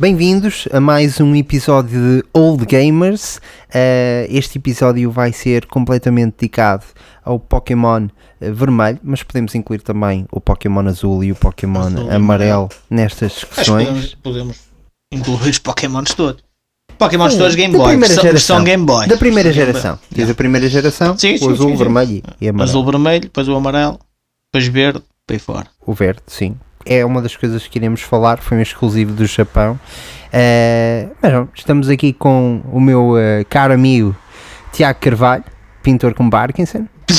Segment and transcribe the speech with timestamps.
[0.00, 3.36] Bem-vindos a mais um episódio de Old Gamers.
[3.68, 6.86] Uh, este episódio vai ser completamente dedicado
[7.22, 12.10] ao Pokémon uh, vermelho, mas podemos incluir também o Pokémon azul e o Pokémon Azul
[12.10, 13.86] amarelo nestas que discussões.
[13.86, 14.58] podemos, podemos
[15.12, 16.42] incluir os Pokémons todos.
[16.96, 18.56] Pokémons todos Game Boy, primeira versão, geração.
[18.56, 19.06] versão Game Boy.
[19.06, 19.98] Da primeira geração.
[20.14, 20.32] Yeah.
[20.32, 22.70] a primeira geração, Sim, o sim, azul, sim, vermelho e amarelo.
[22.70, 23.98] Azul vermelho, depois o amarelo,
[24.50, 25.66] depois verde, aí fora.
[25.86, 26.56] O verde, sim.
[26.84, 29.78] É uma das coisas que iremos falar, foi um exclusivo do Japão.
[30.32, 34.16] Eh, mas não, estamos aqui com o meu eh, caro amigo
[34.72, 35.44] Tiago Carvalho,
[35.82, 36.86] pintor com Parkinson.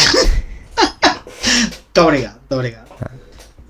[1.94, 2.86] Muito obrigado, muito obrigado.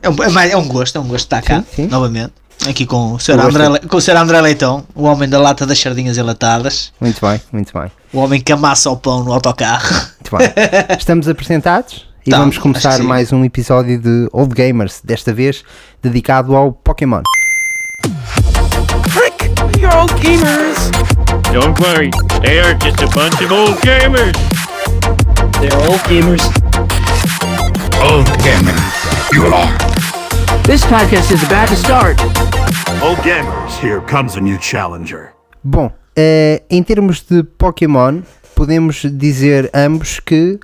[0.04, 1.88] É um, é é um gosto, é um gosto estar cá, Sim, sim.
[1.88, 2.34] novamente.
[2.70, 3.38] Aqui com o, Sr.
[3.38, 4.16] Gosto André, com o Sr.
[4.18, 7.91] André Leitão, o homem da lata das sardinhas enlatadas, Muito bem, muito bem.
[8.13, 9.91] o homem que amassa o pão no autocarro.
[9.91, 10.54] Muito bem.
[10.96, 15.64] Estamos apresentados e Tá, vamos começar mais um episódio de Old Gamers, desta vez
[16.04, 17.24] dedicado ao Pokémon.
[19.10, 19.50] Frick!
[19.80, 20.92] You're old gamers!
[21.52, 22.12] Don't worry,
[22.42, 24.34] they are just a bunch of old gamers.
[25.60, 26.41] They're old gamers.
[28.04, 28.76] Old gamer,
[29.34, 29.78] you are.
[30.63, 32.20] This podcast is about to start.
[33.02, 35.34] Old gamers, here comes a new challenger.
[35.63, 38.22] Bom, eh, em termos de Pokémon,
[38.56, 40.60] podemos dizer ambos que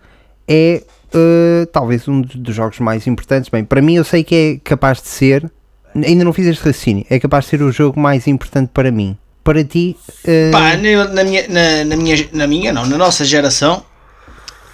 [0.48, 0.84] é
[1.18, 3.50] eh, talvez um dos jogos mais importantes.
[3.50, 5.52] Bem, para mim eu sei que é capaz de ser,
[5.96, 9.18] ainda não fiz este raciocínio, é capaz de ser o jogo mais importante para mim.
[9.44, 13.84] Para ti, eh, Pá, na, minha, na, na minha, na minha, não, na nossa geração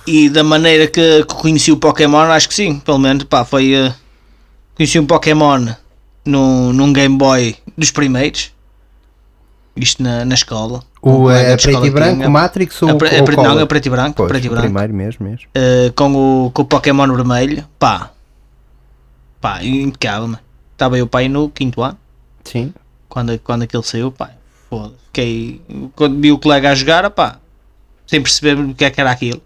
[0.05, 3.73] e da maneira que, que conheci o Pokémon, acho que sim, pelo menos, pá, foi.
[3.73, 3.93] eh,
[4.75, 5.67] conheci um Pokémon
[6.25, 8.51] num, num Game Boy dos primeiros,
[9.75, 10.83] isto na, na escola.
[11.05, 12.27] O eh, de preto e branco, tinha.
[12.27, 13.43] o Matrix ou, A pre- a ou Color?
[13.55, 14.63] não, a preto e branco, Pois, preto e branco.
[14.63, 15.47] primeiro mesmo, mesmo.
[15.53, 18.11] eh, com, o, com o Pokémon vermelho, pá,
[19.41, 20.39] pá, impecável, mano.
[20.71, 21.97] Estava eu, pai, no quinto ano
[22.45, 22.73] Sim.
[23.09, 24.31] quando, quando aquele saiu, pá,
[24.69, 25.61] foda Fiquei,
[25.95, 27.37] quando vi o colega a jogar, pá,
[28.07, 29.41] sem perceber o que é que era aquilo.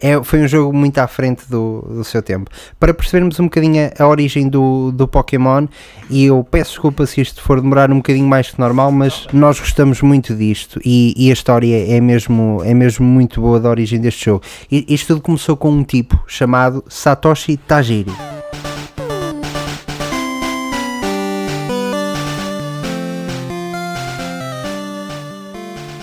[0.00, 2.50] É, foi um jogo muito à frente do, do seu tempo.
[2.78, 5.66] Para percebermos um bocadinho a, a origem do, do Pokémon,
[6.10, 9.58] e eu peço desculpa se isto for demorar um bocadinho mais que normal, mas nós
[9.58, 14.00] gostamos muito disto e, e a história é mesmo, é mesmo muito boa da origem
[14.00, 14.42] deste jogo.
[14.70, 18.12] Isto tudo começou com um tipo chamado Satoshi Tajiri.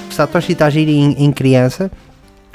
[0.10, 1.92] Satoshi Tajiri em, em criança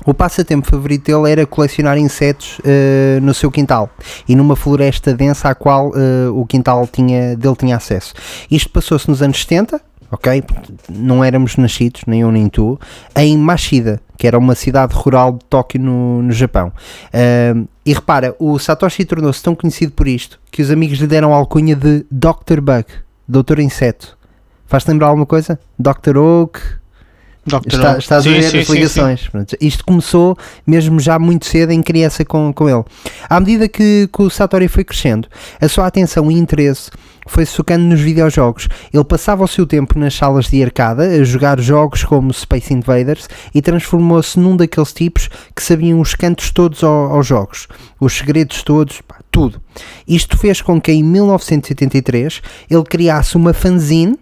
[0.09, 3.91] o passatempo favorito dele era colecionar insetos eh, no seu quintal
[4.27, 8.15] e numa floresta densa à qual eh, o quintal tinha, dele tinha acesso.
[8.51, 9.79] Isto passou-se nos anos 70,
[10.11, 10.43] ok?
[10.89, 12.81] Não éramos nascidos, nem eu nem tu,
[13.15, 16.73] em Mashida, que era uma cidade rural de Tóquio, no, no Japão.
[17.13, 17.55] Eh,
[17.85, 21.37] e repara, o Satoshi tornou-se tão conhecido por isto que os amigos lhe deram a
[21.37, 22.63] alcunha de Dr.
[22.63, 22.87] Bug,
[23.29, 24.17] Doutor Inseto.
[24.65, 25.61] Faz-te lembrar alguma coisa?
[25.79, 26.17] Dr.
[26.17, 26.63] Oak,
[27.67, 29.29] Está, estás Sim, a ver sim, as sim, ligações.
[29.29, 30.37] Pronto, Isto começou
[30.67, 32.85] mesmo já muito cedo em criança com, com ele.
[33.29, 35.29] À medida que, que o Satori foi crescendo,
[35.61, 36.91] a sua atenção e interesse
[37.27, 38.69] foi se focando nos videojogos.
[38.93, 43.29] Ele passava o seu tempo nas salas de arcada a jogar jogos como Space Invaders
[43.55, 47.69] e transformou-se num daqueles tipos que sabiam os cantos todos ao- aos jogos,
[48.01, 49.61] os segredos todos, pá, tudo.
[50.07, 54.17] Isto fez com que em 1983 ele criasse uma fanzine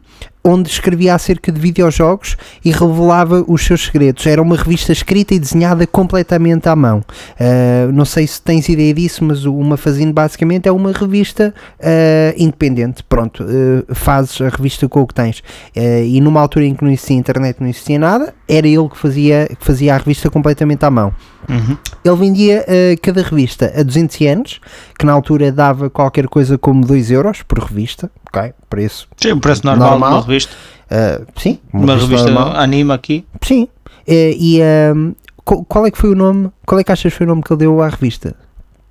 [0.48, 4.24] onde escrevia acerca de videojogos e revelava os seus segredos.
[4.26, 6.98] Era uma revista escrita e desenhada completamente à mão.
[7.00, 11.52] Uh, não sei se tens ideia disso, mas o- uma fanzine basicamente é uma revista
[11.80, 13.02] uh, independente.
[13.02, 15.42] Pronto, uh, fazes a revista com o que tens.
[15.74, 19.48] E numa altura em que não existia internet, não existia nada, era ele que fazia,
[19.58, 21.12] que fazia a revista completamente à mão.
[21.48, 21.76] Uhum.
[22.04, 22.64] Ele vendia
[23.02, 24.60] cada revista a 200 anos,
[24.98, 28.52] que na altura dava qualquer coisa como 2 euros por revista, ok?
[28.68, 29.08] Preço.
[29.16, 30.12] Sim, preço normal, Normal.
[30.12, 30.52] uma revista.
[30.90, 32.56] Uh, sim, Uma, revista normal.
[32.56, 33.24] anime aqui.
[33.42, 33.66] Sim.
[34.06, 34.60] Eh, e
[34.94, 35.14] um,
[35.44, 36.50] qual, qual é que foi o nome?
[36.64, 38.36] Qual é que achas que foi o nome que ele deu à revista?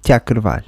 [0.02, 0.66] Tiago Carvalho.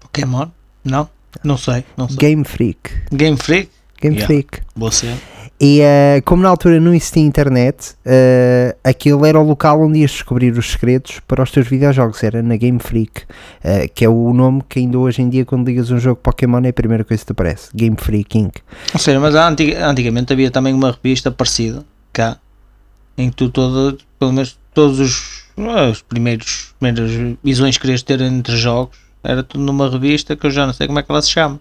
[0.00, 0.48] Pokémon?
[0.84, 1.08] Não?
[1.44, 2.16] Não sei, não sei.
[2.18, 2.90] Game Freak.
[3.12, 3.70] Game Freak?
[4.00, 4.26] Game Yeah.
[4.26, 4.60] Freak.
[4.74, 5.14] Você.
[5.58, 10.10] E eh, como na altura não existia internet, eh, aquele era o local onde ias
[10.10, 12.22] descobrir os segredos para os teus videojogos.
[12.22, 13.22] Era na Game Freak,
[13.64, 16.60] eh, que é o nome que ainda hoje em dia, quando ligas um jogo Pokémon,
[16.64, 17.70] é a primeira coisa que te aparece.
[17.74, 18.56] Game Freak Inc.
[18.92, 22.36] Não sei, mas antiga- antigamente havia também uma revista parecida, cá,
[23.16, 27.10] em que tu todo, pelo menos todos os, os primeiros primeiras
[27.42, 28.94] visões que querias ter entre jogos,
[29.24, 31.58] era tudo numa revista que eu já não sei como é que ela se chama.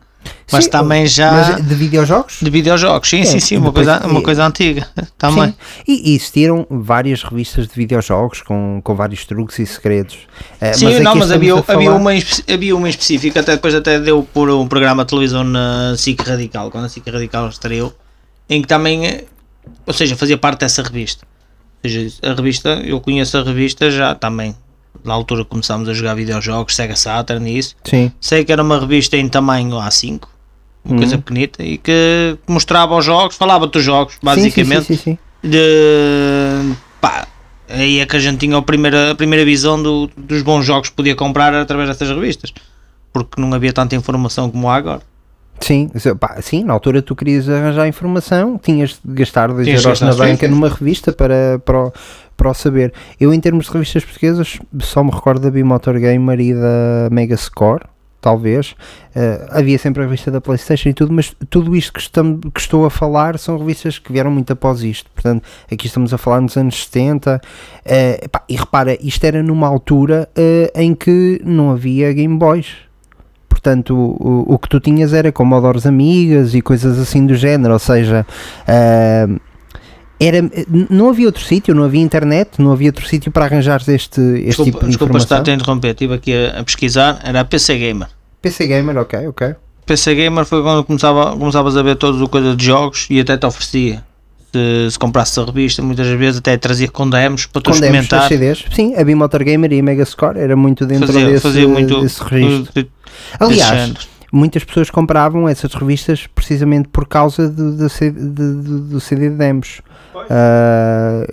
[0.52, 2.38] Mas Sim, também já Mas de videojogos?
[2.42, 4.88] de videojogos, sim, É, sim, sim, uma, depois- coisa, uma é- coisa antiga
[5.18, 5.50] também.
[5.50, 5.56] Sim.
[5.88, 10.18] E, e existiram várias revistas de videojogos com, com vários truques e segredos.
[10.62, 12.12] Eh, Sim, aqui não, mas havia, a havia, falar- uma,
[12.54, 16.70] havia uma específica, até depois até deu por um programa de televisão na SIC Radical,
[16.72, 17.94] quando a SIC Radical estreou,
[18.50, 19.24] em que também, eh,
[19.86, 21.26] ou seja, fazia parte dessa revista.
[21.84, 24.56] Ou seja, a revista, eu conheço a revista já também,
[25.04, 27.76] na altura que começámos a jogar videojogos, Sega Saturn e isso.
[27.84, 28.12] Sim.
[28.22, 30.24] Sei que era uma revista em tamanho A5,
[30.84, 30.98] uma Uhum.
[30.98, 34.86] coisa pequenita, e que mostrava os jogos, falava dos jogos, basicamente.
[34.86, 35.18] Sim, sim, sim, sim.
[35.44, 37.28] de pá,
[37.70, 40.90] aí é que a gente tinha a primeira, a primeira visão do- dos bons jogos
[40.90, 42.54] que podia comprar através dessas revistas
[43.14, 45.02] porque não havia tanta informação como há agora
[45.60, 49.88] Sim, pá, sim, na altura tu querias arranjar informação, tinhas de gastar 2 Tinhas de
[49.88, 51.94] euros na banca numa revista para, para, o,
[52.36, 52.94] para o saber.
[53.20, 57.38] Eu, em termos de revistas portuguesas, só me recordo da Bimotor Gamer e da Mega
[57.38, 57.84] Score,
[58.26, 58.76] talvez.
[59.16, 62.60] Eh, havia sempre a revista da PlayStation e tudo, mas tudo isto que, estam, que
[62.60, 65.12] estou a falar são revistas que vieram muito após isto.
[65.12, 67.40] Portanto, aqui estamos a falar nos anos 70.
[67.86, 72.85] eh, pá, e repara, isto era numa altura eh, em que não havia Game Boys.
[73.66, 77.80] Portanto, o, o que tu tinhas era Commodores Amigas e coisas assim do género, ou
[77.80, 78.24] seja,
[78.68, 79.26] ah,
[80.20, 80.38] era,
[80.88, 84.46] não havia outro sítio, não havia internet, não havia outro sítio para arranjares este, este
[84.46, 85.38] desculpa, tipo de desculpa informação.
[85.40, 88.08] estar a interromper estive aqui a, a pesquisar era a PC Gamer
[88.40, 89.56] PC Gamer, ok, ok.
[89.84, 93.36] PC Gamer foi quando começava, começavas a ver todas o coisa de jogos e até
[93.36, 94.04] te oferecia
[94.60, 98.08] se, se comprasses a revista muitas vezes até trazia com demos para tu Com demos
[98.08, 98.66] das experimentar CDs.
[98.74, 102.02] Sim, a Bimotor Gamer e a Mega Score era muito dentro fazia, desse, fazia muito
[102.02, 102.74] desse registro.
[102.74, 102.90] desse
[103.40, 104.00] Aliás, género.
[104.32, 109.36] muitas pessoas compravam essas revistas precisamente por causa do, do, de- do- do CD de
[109.36, 109.82] demos.
[110.30, 111.26] Ah,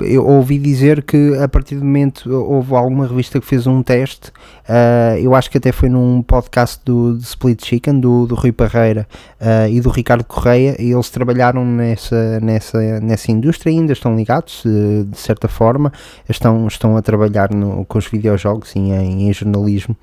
[0.00, 4.30] eu ouvi dizer que a partir do momento houve alguma revista que fez um teste,
[4.66, 8.52] ah, eu acho que até foi num podcast do, do Split Chicken, do, do Rui
[8.52, 9.06] Parreira
[9.40, 14.62] ah, e do Ricardo Correia, e eles trabalharam nessa, nessa, nessa indústria ainda, estão ligados
[14.66, 15.92] eh, de certa forma,
[16.28, 19.96] estão, estão a trabalhar no, com os videojogos e em, em jornalismo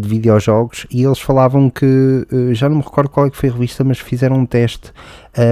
[0.00, 3.52] de videojogos e eles falavam que já não me recordo qual é que foi a
[3.52, 4.90] revista, mas fizeram um teste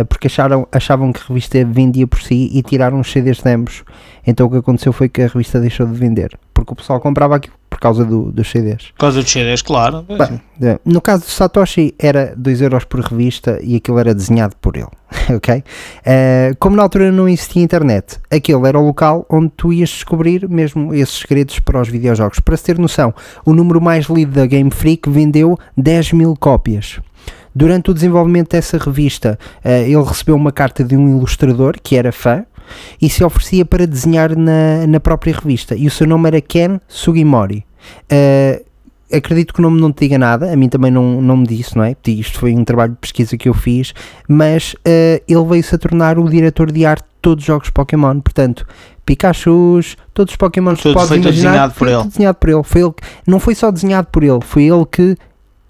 [0.08, 3.84] porque acharam, achavam que a revista vendia por si e tiraram os CDs demos.
[4.26, 7.36] Então o que aconteceu foi que a revista deixou de vender porque o pessoal comprava
[7.36, 8.92] aquilo causa do, dos CDs.
[8.92, 10.06] Por causa dos CDs, claro.
[10.08, 14.56] Bem, eh, no caso do Satoshi era 2 euros por revista e aquilo era desenhado
[14.58, 14.88] por ele,
[15.36, 15.62] ok?
[16.02, 20.48] Eh, como na altura não existia internet, aquele era o local onde tu ias descobrir
[20.48, 22.40] mesmo esses segredos para os videojogos.
[22.40, 23.12] Para se ter noção,
[23.44, 27.00] o número mais lido da Game Freak vendeu 10 mil cópias.
[27.54, 32.12] Durante o desenvolvimento dessa revista, eh, ele recebeu uma carta de um ilustrador que era
[32.12, 32.46] fã
[33.00, 35.74] e se oferecia para desenhar na, na própria revista.
[35.74, 37.64] E o seu nome era Ken Sugimori.
[38.08, 38.62] Eh,
[39.12, 41.76] acredito que o nome não te diga nada, a mim também não, não me disse,
[41.76, 41.96] não é?
[42.06, 43.94] Isto foi um trabalho de pesquisa que eu fiz,
[44.28, 48.20] mas eh, ele veio-se a tornar o diretor de arte de todos os jogos Pokémon,
[48.20, 48.66] portanto,
[49.06, 52.04] Pikachus, todos os Pokémon que podes imaginar, desenhado por foi ele.
[52.04, 52.62] desenhado por ele.
[52.62, 55.16] Foi ele que, não foi só desenhado por ele, foi ele que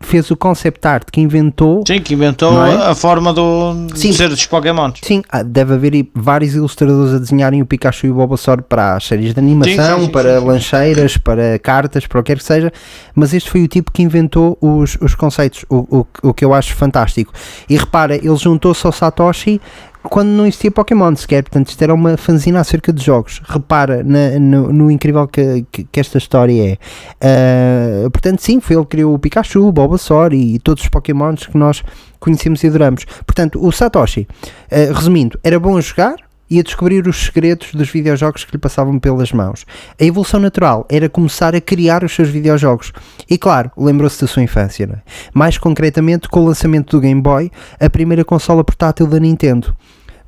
[0.04, 2.90] fez o concept art, que inventou Sim, que inventou é?
[2.90, 4.10] a forma do, Sim.
[4.10, 5.00] de ser dos Pokémons.
[5.02, 9.04] Sim, ah, deve haver vários ilustradores a desenharem o Pikachu e o Bulbasaur para as
[9.04, 12.72] séries de animação, Sim, para lancheiras, para cartas, para o que quer que seja,
[13.14, 16.52] mas este foi o tipo que inventou os, os conceitos, o, o, o que eu
[16.52, 17.32] acho fantástico.
[17.68, 19.60] E repara, ele juntou-se ao Satoshi
[20.04, 23.40] quando não existia Pokémon sequer, portanto isto era uma fanzina acerca de jogos.
[23.44, 26.78] Repara na- no, no incrível que, que, que esta história é.
[27.20, 31.46] Ah, portanto, sim, foi ele que criou o Pikachu, o Bulbasaur e todos os Pokémons
[31.46, 31.82] que nós
[32.20, 33.04] conhecemos e adoramos.
[33.26, 34.26] Portanto, o Satoshi,
[34.70, 36.16] ah, resumindo, era bom a jogar
[36.54, 39.66] e a descobrir os segredos dos videojogos que lhe passavam pelas mãos.
[40.00, 42.92] A evolução natural era começar a criar os seus videojogos.
[43.28, 45.10] E claro, lembrou-se da sua infância, é?
[45.32, 49.76] Mais concretamente com o lançamento do Game Boy, a primeira consola portátil da Nintendo.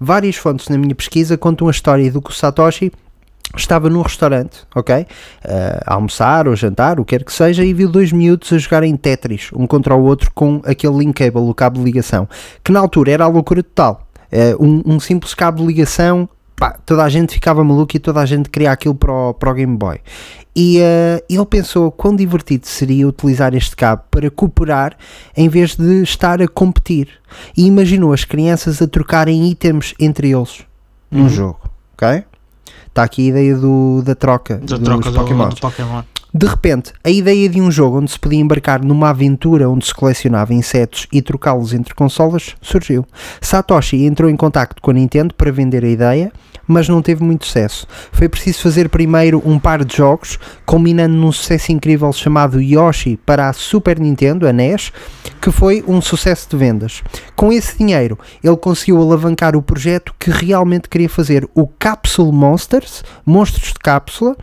[0.00, 2.90] Várias fontes na minha pesquisa contam a história do que Satoshi
[3.56, 5.06] estava num restaurante, ok?
[5.44, 8.58] Eh, a almoçar ou jantar, o que quer que seja, e viu dois miúdos a
[8.58, 12.28] jogarem Tetris, um contra o outro, com aquele link cable, o cabo de ligação,
[12.64, 14.05] que na altura era a loucura total.
[14.30, 18.20] Eh, um, um simples cabo de ligação, pá, toda a gente ficava maluco e toda
[18.20, 20.00] a gente queria aquilo para o, para o Game Boy.
[20.54, 24.96] E eh, ele pensou quão divertido seria utilizar este cabo para cooperar
[25.36, 27.08] em vez de estar a competir.
[27.56, 30.64] E imaginou as crianças a trocarem itens entre eles
[31.10, 31.60] num jogo,
[31.94, 32.24] ok?
[32.88, 35.48] Está aqui a ideia do, da troca Da dos troca do, Pokémon.
[35.50, 36.02] do Pokémon.
[36.38, 39.94] De repente, a ideia de um jogo onde se podia embarcar numa aventura onde se
[39.94, 43.06] colecionava insetos e trocá-los entre consolas surgiu.
[43.40, 46.30] Satoshi entrou em contacto com a Nintendo para vender a ideia,
[46.66, 47.86] mas não teve muito sucesso.
[48.12, 53.48] Foi preciso fazer primeiro um par de jogos, culminando num sucesso incrível chamado Yoshi para
[53.48, 54.92] a Super Nintendo, a NES,
[55.40, 57.02] que foi um sucesso de vendas.
[57.34, 63.02] Com esse dinheiro, ele conseguiu alavancar o projeto que realmente queria fazer, o Capsule Monsters,
[63.24, 64.36] monstros de cápsula,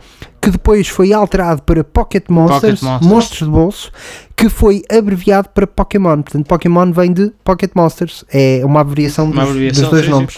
[0.44, 3.10] que depois foi alterado para Pocket Monsters, Pocket Monsters.
[3.12, 3.92] Monstros de Bolso,
[4.36, 6.20] que foi abreviado para Pokémon.
[6.22, 10.10] Portanto, Pokémon vem de Pocket Monsters, é uma abreviação, Uma dos, abreviação, dos dois sim,
[10.10, 10.14] sim.
[10.18, 10.34] nomes.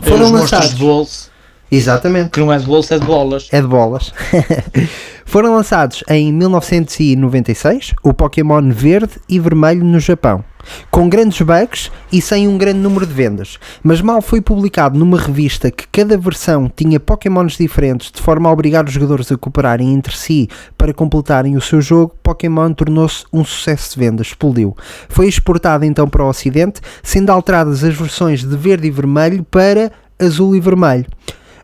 [0.00, 0.74] Tem Foram os monstros lançados.
[0.74, 1.29] de bolso.
[1.70, 2.30] Exatamente.
[2.30, 3.48] Que não é de bolso, é de bolas.
[3.52, 4.12] É de bolas.
[5.30, 10.44] Foram lançados em 1996 o Pokémon verde e vermelho no Japão,
[10.90, 13.56] com grandes bugs e sem um grande número de vendas.
[13.80, 18.52] Mas mal foi publicado numa revista que cada versão tinha Pokémons diferentes de forma a
[18.52, 23.44] obrigar os jogadores a cooperarem entre si para completarem o seu jogo, Pokémon tornou-se um
[23.44, 24.76] sucesso de vendas, explodiu.
[25.08, 29.92] Foi exportado então para o Ocidente, sendo alteradas as versões de verde e vermelho para
[30.18, 31.06] azul e vermelho.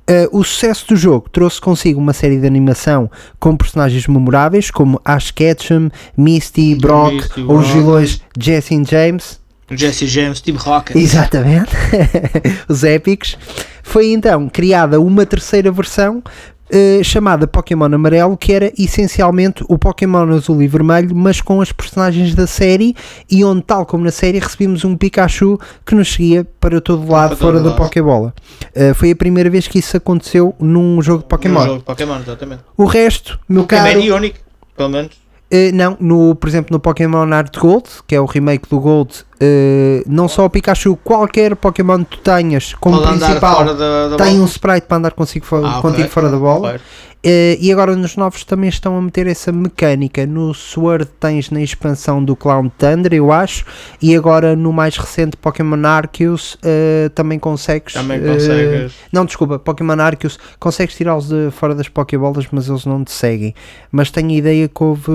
[0.09, 3.11] Uh, o sucesso do jogo trouxe consigo uma série de animação
[3.41, 9.41] com personagens memoráveis como Ash Ketchum, Misty, Brock Misty, ou os vilões Jesse James.
[9.69, 10.95] Jesse James, Steve Rocket.
[10.95, 11.73] Exatamente,
[12.69, 13.37] os épicos.
[13.83, 16.23] Foi então criada uma terceira versão
[16.71, 21.73] eh, chamada Pokémon Amarelo, que era essencialmente o Pokémon Azul e Vermelho, mas com as
[21.73, 22.95] personagens da série
[23.31, 27.29] e onde, tal como na série, recebemos um Pikachu que nos seguia para todo lado
[27.31, 27.77] Para todo fora da lado.
[27.79, 28.35] Pokébola.
[28.75, 31.61] Eh, foi a primeira vez que isso aconteceu num jogo de Pokémon.
[31.61, 32.63] Um jogo de Pokémon, exatamente.
[32.77, 34.39] O resto, meu é caro, médio único,
[34.77, 35.13] pelo menos.
[35.51, 39.25] eh, não, no, por exemplo, no Pokémon Art Gold, que é o remake do Gold,
[39.41, 44.17] eh, não só o Pikachu, qualquer Pokémon que tu tenhas como Pode principal da, da
[44.17, 44.43] tem bola.
[44.43, 46.81] um sprite para andar consigo, Ah, contigo fora da bola.
[47.29, 50.25] Eh, e agora nos novos também estão a meter essa mecânica.
[50.25, 53.65] No Sword tens na expansão do Clown Thunder, eu acho,
[54.01, 57.95] e agora no mais recente Pokémon Arceus eh, também consegues.
[57.95, 58.93] Também consegues.
[59.11, 63.55] não, desculpa, Pokémon Arceus consegues tirá-los de fora das Pokébolas, mas eles não te seguem.
[63.91, 65.11] Mas tenho a ideia que houve.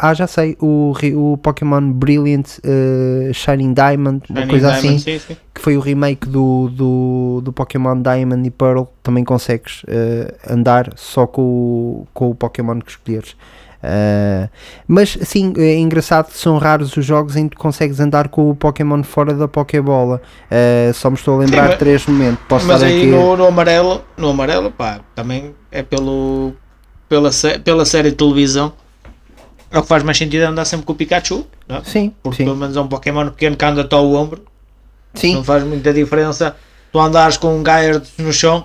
[0.00, 2.46] ah, já sei, o, o Pokémon Brilliant
[3.36, 5.36] Shining Diamond, uma Shining coisa Diamond, assim Sim, sim.
[5.54, 10.90] que foi o remake do, do, do Pokémon Diamond e Pearl, também consegues eh, andar
[10.96, 13.36] só com o, com o Pokémon que escolheres.
[13.82, 14.48] Eh,
[14.88, 18.56] mas sim, é engraçado que são raros os jogos em que consegues andar com o
[18.56, 20.20] Pokémon fora da Pokébola.
[20.50, 22.40] Eh, só me estou a lembrar de três momentos.
[22.48, 23.06] Posso Mas aí aqui.
[23.10, 26.52] no, no amarelo, no amarelo, pá, também é pelo,
[27.08, 27.30] pela,
[27.62, 28.72] pela série de televisão.
[29.76, 31.84] É o que faz mais sentido é andar sempre com o Pikachu, não é?
[31.84, 34.42] Sim, porque sim, pelo menos é um Pokémon pequeno que anda-te ao ombro.
[35.14, 35.34] sim.
[35.34, 36.56] Não faz muita diferença
[36.92, 38.64] tu andares com um Gyarados no chão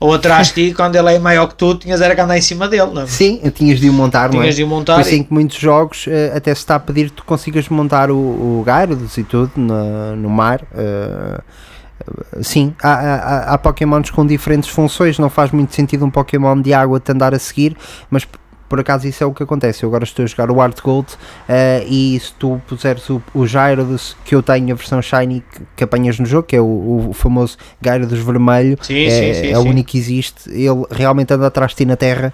[0.00, 2.40] ou atrás de ti, quando ele é maior que tu, tinhas era que andar em
[2.40, 3.06] cima dele, não é?
[3.06, 4.42] Sim, tinhas de o montar, não é?
[4.42, 6.80] Tinhas de o montar Por e- em que muitos jogos eh, até se está a
[6.80, 10.62] pedir que tu consigas montar o, o Gyarados e tudo na- no mar.
[10.74, 11.40] eh,
[12.42, 15.18] sim, há, há, há Pokémons com diferentes funções.
[15.18, 17.76] Não faz muito sentido um Pokémon de água te andar a seguir,
[18.10, 18.26] mas
[18.68, 19.82] por acaso isso é o que acontece.
[19.82, 21.08] Eu agora estou a jogar o Art Gold
[21.48, 25.62] eh, e se tu puseres o, o Gyarados que eu tenho, a versão Shiny que,
[25.76, 29.52] que apanhas no jogo, que é o, o famoso Gyarados vermelho, Sim, é, sim, sim,
[29.52, 30.50] é o único que existe.
[30.50, 32.32] Ele realmente anda atrás de ti na Terra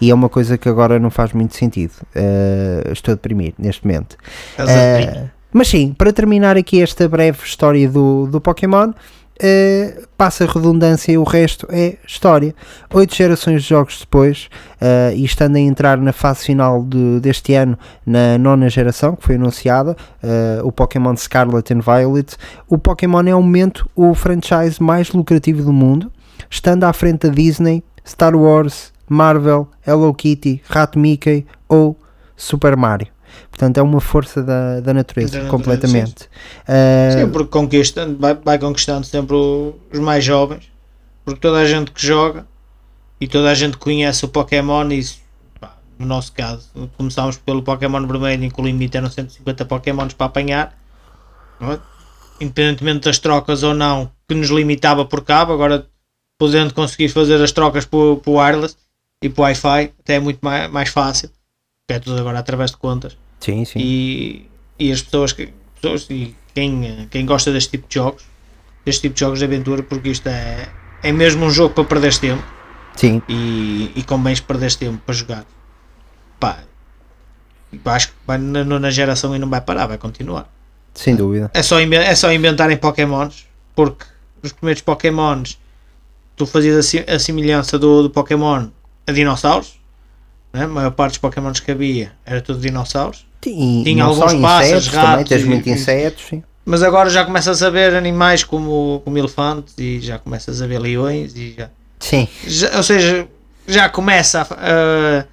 [0.00, 1.92] e é uma coisa que agora não faz muito sentido.
[2.14, 4.16] Eh, estou a deprimir neste momento.
[4.50, 5.32] Estás a pedir.
[5.52, 8.92] mas sim, para terminar aqui esta breve história do, do Pokémon,
[9.40, 12.54] eh, passa a redundância e o resto é história.
[12.92, 14.48] Oito gerações de jogos depois,
[14.80, 19.24] eh, e estando a entrar na fase final de- deste ano, na nona geração, que
[19.24, 22.36] foi anunciada, eh, o Pokémon Scarlet and Violet,
[22.68, 26.10] o Pokémon é ao momento o franchise mais lucrativo do mundo,
[26.50, 31.98] estando à frente da Disney, Star Wars, Marvel, Hello Kitty, Rato Mickey ou
[32.36, 33.15] Super Mario.
[33.56, 36.28] Portanto, é uma força da, da natureza, Da natureza, completamente.
[36.68, 40.70] Eh, Sim, porque conquista, vai, vai conquistando sempre os mais jovens,
[41.24, 42.46] porque toda a gente que joga
[43.18, 45.02] e toda a gente conhece o Pokémon e
[45.58, 50.12] pá, no nosso caso, começámos pelo Pokémon vermelho em que o limite eram 150 Pokémons
[50.12, 50.78] para apanhar,
[51.62, 51.78] é?
[52.40, 55.86] independentemente das trocas ou não, que nos limitava por cabo, agora
[56.38, 58.76] podendo conseguir fazer as trocas por, por wireless
[59.22, 61.30] e por Wi-Fi, até é muito mais, mais fácil,
[61.78, 63.78] porque é tudo agora através de contas sim, sim.
[63.78, 68.24] e, e as pessoas que pessoas, e quem, quem gosta deste tipo de jogos
[68.84, 70.68] deste tipo de jogos de aventura porque isto é,
[71.02, 72.42] é mesmo um jogo para perderes tempo
[72.94, 73.22] sim.
[73.28, 75.44] e, e convém perderes tempo para jogar
[76.40, 76.60] pá
[77.84, 80.50] acho que vai na nona geração e não vai parar, vai continuar
[80.94, 81.50] Sem dúvida.
[81.52, 84.04] é só, é só inventarem Pokémons porque
[84.42, 85.58] os primeiros Pokémons
[86.36, 88.68] tu fazias a, semelhança do, do Pokémon
[89.06, 89.78] a dinossauros
[90.52, 90.64] né?
[90.64, 95.24] a maior parte dos Pokémons que havia era tudo dinossauros e Tinha alguns pássaros, também
[95.24, 96.42] tens e- muito insetos, sim.
[96.64, 100.78] Mas agora já começas a ver animais como, como elefantes e já começas a ver
[100.80, 103.28] leões e já, Sim, já- ou seja,
[103.68, 105.24] já começa a, a,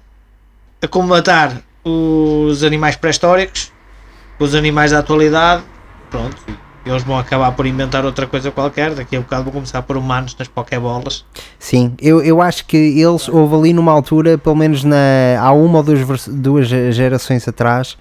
[0.82, 3.72] a combatar os animais pré-históricos,
[4.38, 5.64] os animais da atualidade,
[6.10, 6.36] pronto,
[6.84, 8.94] Eles vão acabar por inventar outra coisa qualquer.
[8.94, 11.24] Daqui a bocado vão começar por humanos nas Pokébolas.
[11.58, 14.96] Sim, eu, eu acho que eles houve ali numa altura, pelo menos na,
[15.40, 17.96] há uma ou duas, duas gerações atrás,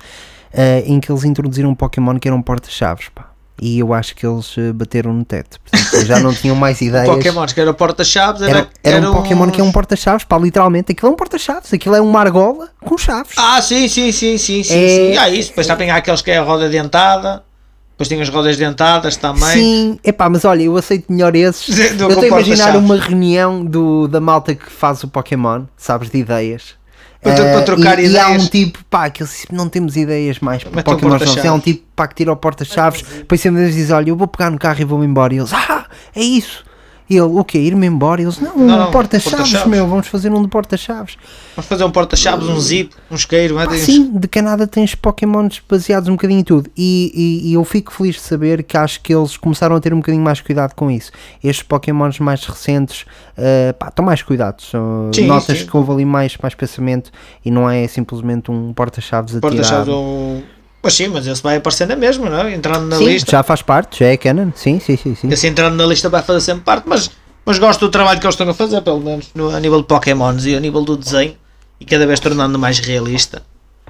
[0.54, 3.30] eh, em que eles introduziram um Pokémon que era um porta-chaves, pá.
[3.62, 5.60] E eu acho que eles eh, bateram no teto.
[5.62, 7.08] Portanto, já não tinham mais ideias.
[7.08, 10.38] Pokémons que era porta-chaves, era, Era, era um eram Pokémon que é um porta-chaves, pá,
[10.38, 10.92] literalmente.
[10.92, 13.34] Aquilo é um porta-chaves, aquilo é uma argola com chaves.
[13.38, 14.74] Ah, sim, sim, sim, sim, sim.
[14.74, 15.18] É- sim.
[15.18, 15.50] Ah, isso.
[15.50, 17.44] Depois também há aqueles que é a roda dentada.
[17.94, 19.44] Depois tem as rodas dentadas também.
[19.54, 21.74] Sim, epá, mas olha, eu aceito melhor esses.
[21.96, 25.64] Do eu que estou a imaginar uma reunião do, da malta que faz o Pokémon,
[25.78, 26.76] sabes, de ideias.
[27.22, 28.44] Para- para Eh, trocar e, e há ideias.
[28.44, 31.12] um tipo, pá, que eles não temos ideias mais para Pokémon.
[31.12, 31.46] porta-chaves.
[31.46, 34.28] Há um tipo, pá, que tira o porta-chaves, depois sempre eles dizem, olha, eu vou
[34.28, 35.34] pegar no carro e vou-me embora.
[35.34, 35.86] E eles, ah,
[36.16, 36.66] é isso.
[37.10, 37.58] E ele, o quê?
[37.60, 38.22] Ir-me embora?
[38.22, 39.68] E eles, não, um Não, não, porta-chaves, porta-chaves.
[39.68, 41.18] meu, vamos fazer um de porta-chaves.
[41.56, 43.60] Vamos fazer um porta-chaves, um zip, um isqueiro.
[43.60, 43.78] É?
[43.78, 46.70] sim, de Canadá tens Pokémons baseados um bocadinho em tudo.
[46.78, 47.12] E,
[47.44, 49.98] e- e eu fico feliz de saber que acho que eles começaram a ter um
[49.98, 51.12] bocadinho mais cuidado com isso.
[51.44, 53.06] Estes Pokémons mais recentes
[53.38, 54.72] eh, pá, estão mais cuidados.
[55.14, 55.66] Sim, notas sim.
[55.66, 57.12] que houve ali mais, mais pensamento
[57.44, 60.44] e não é simplesmente um porta-chaves Porta-chaves atirado.
[60.84, 62.54] Mas sim, mas esse vai aparecer na mesma, não é?
[62.54, 63.32] Entrando na Sim, lista.
[63.32, 64.52] já faz parte, já é canon.
[64.54, 65.16] Sim, sim, sim.
[65.16, 65.30] sim.
[65.30, 67.10] Esse entrando na lista vai fazer sempre parte, mas,
[67.46, 69.88] mas gosto do trabalho que eles estão a fazer, pelo menos no, a nível de
[69.88, 71.36] Pokémons e a nível do desenho,
[71.80, 73.44] e cada vez tornando mais realista.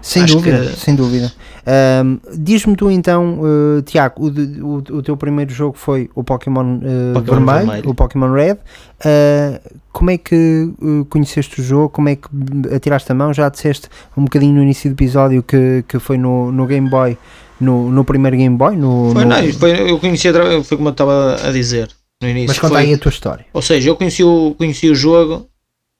[0.05, 1.31] Sem acho dúvida, que- sem dúvida.
[1.65, 3.39] Ahm, Diz-me tu então,
[3.77, 4.27] eh, Tiago, o,
[4.65, 7.89] o, o teu primeiro jogo foi o Pokémon, eh, Pokémon vermelho, vermelho.
[7.89, 8.57] o Pokémon Red.
[9.05, 9.61] Ah,
[9.93, 10.35] como é que
[10.81, 11.89] eh, conheceste o jogo?
[11.89, 12.27] Como é que
[12.75, 13.33] atiraste a mão?
[13.33, 17.17] Já disseste um bocadinho no início do episódio que, que foi no, no Game Boy,
[17.61, 18.75] no, no primeiro Game Boy.
[18.75, 20.27] No, Foi, no- não, foi, eu conheci,
[20.65, 21.89] foi como eu estava a dizer
[22.21, 22.49] no início.
[22.49, 23.45] mas conta foi- aí a tua história.
[23.53, 25.47] Ou seja, eu conheci o, conheci o jogo,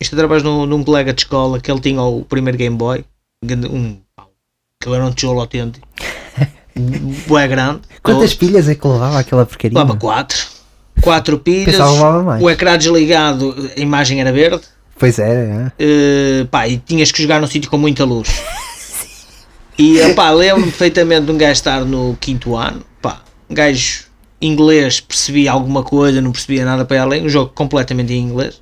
[0.01, 2.75] isto através de um, de um colega de escola que ele tinha o primeiro Game
[2.75, 3.05] Boy,
[3.69, 3.97] um,
[4.81, 5.87] que era um tijolo autêntico,
[7.27, 9.77] bué grande, Quantas pilhas é que levava aquela porcaria?
[9.77, 10.37] levava quatro,
[11.01, 11.75] quatro pilhas,
[12.41, 14.61] o ecrã desligado, a imagem era verde,
[14.97, 15.71] Pois é, é.
[15.79, 18.29] eh, pá, e tinhas que jogar num sítio com muita luz.
[19.75, 24.03] E pá, lembro-me perfeitamente de um gajo estar no quinto ano, pá, um gajo
[24.39, 28.61] inglês percebia alguma coisa, não percebia nada para além, um jogo completamente em inglês.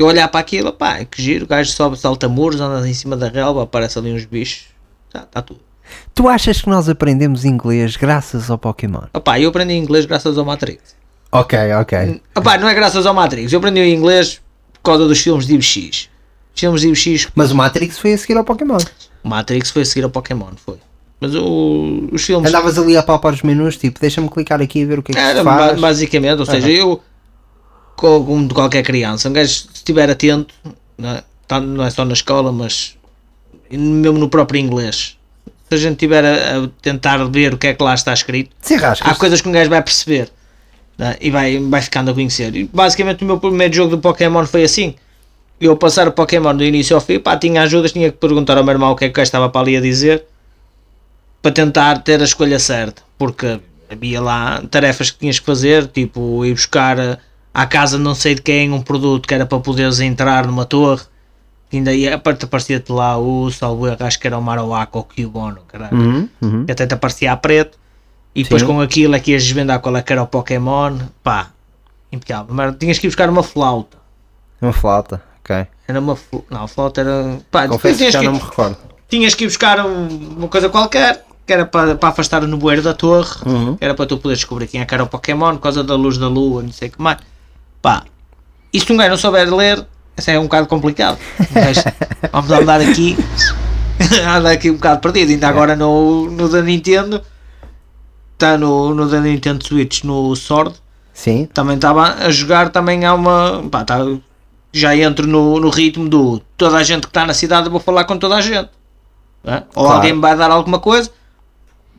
[0.00, 3.16] Eu olhar para aquilo, pá, que giro, o gajo sobe, salta muros, anda em cima
[3.16, 4.64] da relva, aparece ali uns bichos,
[5.08, 5.60] está tá tudo.
[6.14, 9.02] Tu achas que nós aprendemos inglês graças ao Pokémon?
[9.12, 10.94] Opá, eu aprendi inglês graças ao Matrix.
[11.30, 12.20] Ok, ok.
[12.34, 14.40] Opá, não é graças ao Matrix, eu aprendi inglês
[14.72, 16.08] por causa dos filmes de IBX.
[16.54, 18.78] Filmes de IBX Mas o Matrix foi a seguir ao Pokémon.
[19.22, 20.78] O Matrix foi a seguir ao Pokémon, foi.
[21.20, 22.48] Mas o- os filmes.
[22.48, 25.14] Andavas ali a palpar os menus, tipo, deixa-me clicar aqui e ver o que é
[25.14, 25.78] que Era faz.
[25.78, 27.02] basicamente, ou seja, eu, co-
[28.00, 30.54] como de qualquer criança, um gajo, se estiver atento,
[30.96, 32.96] não é, Tá- não é só na escola, mas
[33.70, 35.16] mesmo no próprio inglês,
[35.68, 38.50] se a gente estiver a, a tentar ver o que é que lá está escrito,
[39.10, 40.30] há coisas que um gajo vai perceber
[40.98, 41.16] é?
[41.20, 42.54] e vai, vai ficando a conhecer.
[42.54, 44.94] E basicamente, o meu primeiro jogo do Pokémon foi assim.
[45.60, 48.64] Eu passar o Pokémon do início ao fim, pá, tinha ajudas, tinha que perguntar ao
[48.64, 50.24] meu irmão o que é que o gajo estava para ali a dizer
[51.42, 53.60] para tentar ter a escolha certa, porque
[53.90, 57.18] havia lá tarefas que tinhas que fazer, tipo ir buscar eh,
[57.52, 61.02] à casa não sei de quem um produto que era para poderes entrar numa torre.
[61.68, 65.04] que Ainda ia, aparte aparecia-te lá o salvo acho que era o Marowak ou o
[65.04, 66.64] Cubono, caralho Uhum, uhum.
[66.66, 67.78] que até te aparecia a preto
[68.34, 68.66] e depois Sim.
[68.68, 71.50] com aquilo é que ias desvendar qual é que era o Pokémon pá,
[72.12, 73.98] impecável mas tinhas que ir buscar uma flauta
[74.62, 75.66] Uma flauta, ok.
[75.88, 76.16] era uma
[76.50, 78.76] não, a flauta era pá, Confesso que já que, não me recordo.
[79.08, 80.08] tinhas que ir buscar um-
[80.38, 83.76] uma coisa qualquer que era para, para afastar o nevoeiro da torre Uhum.
[83.80, 86.16] era para tu poderes descobrir quem é que era o Pokémon por causa da luz
[86.18, 87.18] da lua, não sei o que mais
[87.82, 88.04] pá,
[88.72, 91.18] e se um gajo não souber ler isso é um bocado complicado.
[91.52, 91.82] Gajo-
[92.32, 93.16] vamos andar aqui.
[94.26, 97.22] Andar aqui um bocado perdido, ainda agora no, no da Nintendo
[98.32, 100.74] está no, no da Nintendo Switch no Sword.
[101.12, 103.98] Sim, também estava a jogar também há uma pá, tá,
[104.72, 108.04] já entro no, no ritmo do toda a gente que está na cidade vou falar
[108.04, 108.70] com toda a gente
[109.44, 109.62] é?
[109.74, 109.96] ou Claro.
[109.96, 111.10] alguém me vai dar alguma coisa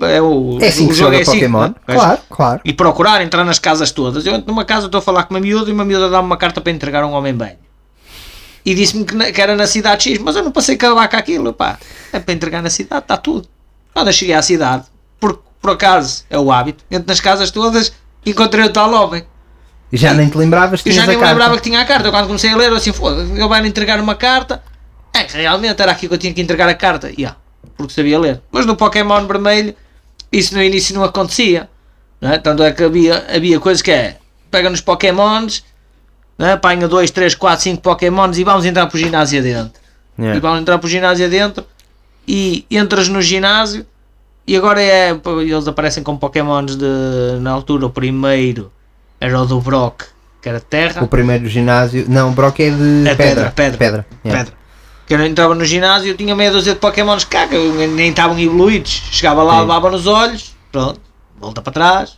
[0.05, 1.59] é, o, é assim o que jogo é assim, Pokémon.
[1.59, 1.93] não é?
[1.95, 2.61] Claro, claro.
[2.65, 4.25] e procurar entrar nas casas todas.
[4.25, 6.37] Eu entro numa casa, estou a falar com uma miúda e uma miúda dá-me uma
[6.37, 7.57] carta para entregar a um homem bem.
[8.65, 11.07] E disse-me que, na- que era na cidade X, mas eu não passei a acabar
[11.09, 11.79] com aquilo, pá.
[12.13, 13.47] É para entregar na cidade, está tudo.
[13.93, 14.83] Quando eu cheguei à cidade,
[15.19, 17.91] por, por acaso, é o hábito, entro nas casas todas
[18.25, 19.23] e encontrei o tal homem.
[19.91, 21.33] E já nem te lembravas que Eu tinhas já nem a me carta.
[21.33, 22.07] lembrava que tinha a carta.
[22.07, 24.63] Eu, quando comecei a ler, eu assim, foda ele vai-me entregar uma carta.
[25.13, 27.09] É, realmente era aqui que eu tinha que entregar a carta.
[27.09, 27.35] Yeah,
[27.75, 28.41] porque sabia ler.
[28.51, 29.75] Mas no Pokémon vermelho,
[30.31, 31.69] isso no início não acontecia.
[32.19, 32.37] Não é?
[32.37, 34.17] Tanto é que havia, havia coisas que é,
[34.49, 35.63] pega nos Pokémons,
[36.37, 36.51] é?
[36.53, 39.79] apanha 2, 3, 4, 5 Pokémons e vamos entrar para o ginásio adentro.
[40.19, 40.37] Yeah.
[40.37, 41.65] E vamos entrar para o ginásio adentro
[42.27, 43.85] e entras no ginásio
[44.45, 45.11] E agora é.
[45.39, 46.85] Eles aparecem com Pokémons de.
[47.39, 48.71] Na altura, o primeiro
[49.19, 50.03] era o do Brock,
[50.41, 51.03] que era terra.
[51.03, 52.05] O primeiro ginásio.
[52.09, 53.15] Não, Brock é de É pedra.
[53.15, 53.77] pedra, pedra.
[53.77, 54.05] Pedra.
[54.25, 54.43] yeah.
[54.43, 54.60] Pedra.
[55.11, 58.11] Que eu entrava no ginásio e eu tinha meia dúzia de Pokémons que eu nem
[58.11, 59.01] estavam evoluídos.
[59.11, 59.59] Chegava lá, Sim.
[59.59, 61.01] levava nos olhos, pronto,
[61.37, 62.17] volta para trás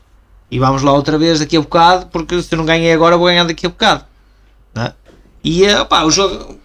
[0.51, 3.25] e vamos lá outra vez daqui a bocado, porque se eu não ganhei agora, vou
[3.25, 4.06] ganhar daqui a bocado.
[4.75, 4.93] não é?
[5.43, 6.60] E eh, pá, o jogo,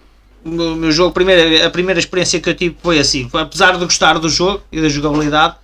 [0.45, 4.19] o meu jogo, primeira, a primeira experiência que eu tive foi assim, apesar de gostar
[4.19, 5.55] do jogo e da jogabilidade,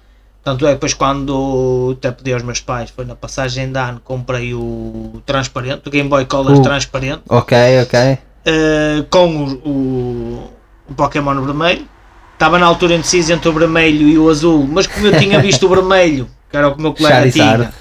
[0.43, 4.55] tanto é depois quando até pedi aos meus pais, foi na passagem de ano, comprei
[4.55, 6.63] o transparente, o Game Boy Color Uh.
[6.63, 8.01] transparente Ok, ok.
[8.49, 10.54] uh, com o, o,
[10.89, 11.87] o Pokémon vermelho.
[12.33, 15.67] Estava na altura indeciso entre o vermelho e o azul, mas como eu tinha visto
[15.67, 17.57] o vermelho, que era o que o meu colega Charizard.
[17.63, 17.75] tinha,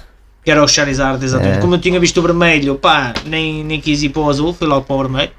[0.44, 1.58] que era o Charizard, exatamente.
[1.58, 1.60] É.
[1.60, 4.66] Como eu tinha visto o vermelho, pá, nem, nem quis ir para o azul, fui
[4.66, 5.30] logo para o vermelho.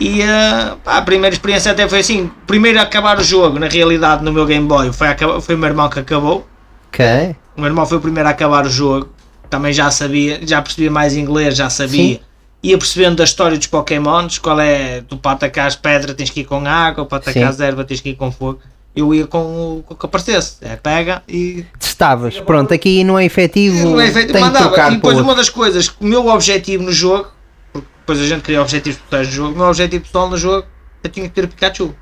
[0.00, 3.68] E uh, pá, a primeira experiência até foi assim: primeiro a acabar o jogo, na
[3.68, 5.08] realidade, no meu Game Boy, foi,
[5.42, 6.48] foi o meu irmão que acabou.
[6.88, 7.36] Ok.
[7.54, 9.10] O meu irmão foi o primeiro a acabar o jogo.
[9.50, 12.14] Também já sabia, já percebia mais inglês, já sabia.
[12.14, 12.20] Sim.
[12.62, 16.44] Ia percebendo da história dos Pokémons, qual é, tu para atacar pedra tens que ir
[16.44, 17.62] com água, para atacar Sim.
[17.62, 18.60] erva tens que ir com fogo.
[18.94, 22.38] Eu ia com o que aparecesse, é, pega e Testavas.
[22.40, 23.90] Pronto, aqui não é efetivo.
[23.90, 24.66] não é feito, tem que mandava.
[24.66, 27.28] trocar E depois uma das coisas, que o meu objetivo no jogo,
[27.72, 30.66] porque depois a gente cria objetivos pessoais no jogo, o meu objetivo pessoal no jogo,
[31.04, 31.94] eu tinha que ter o Pikachu.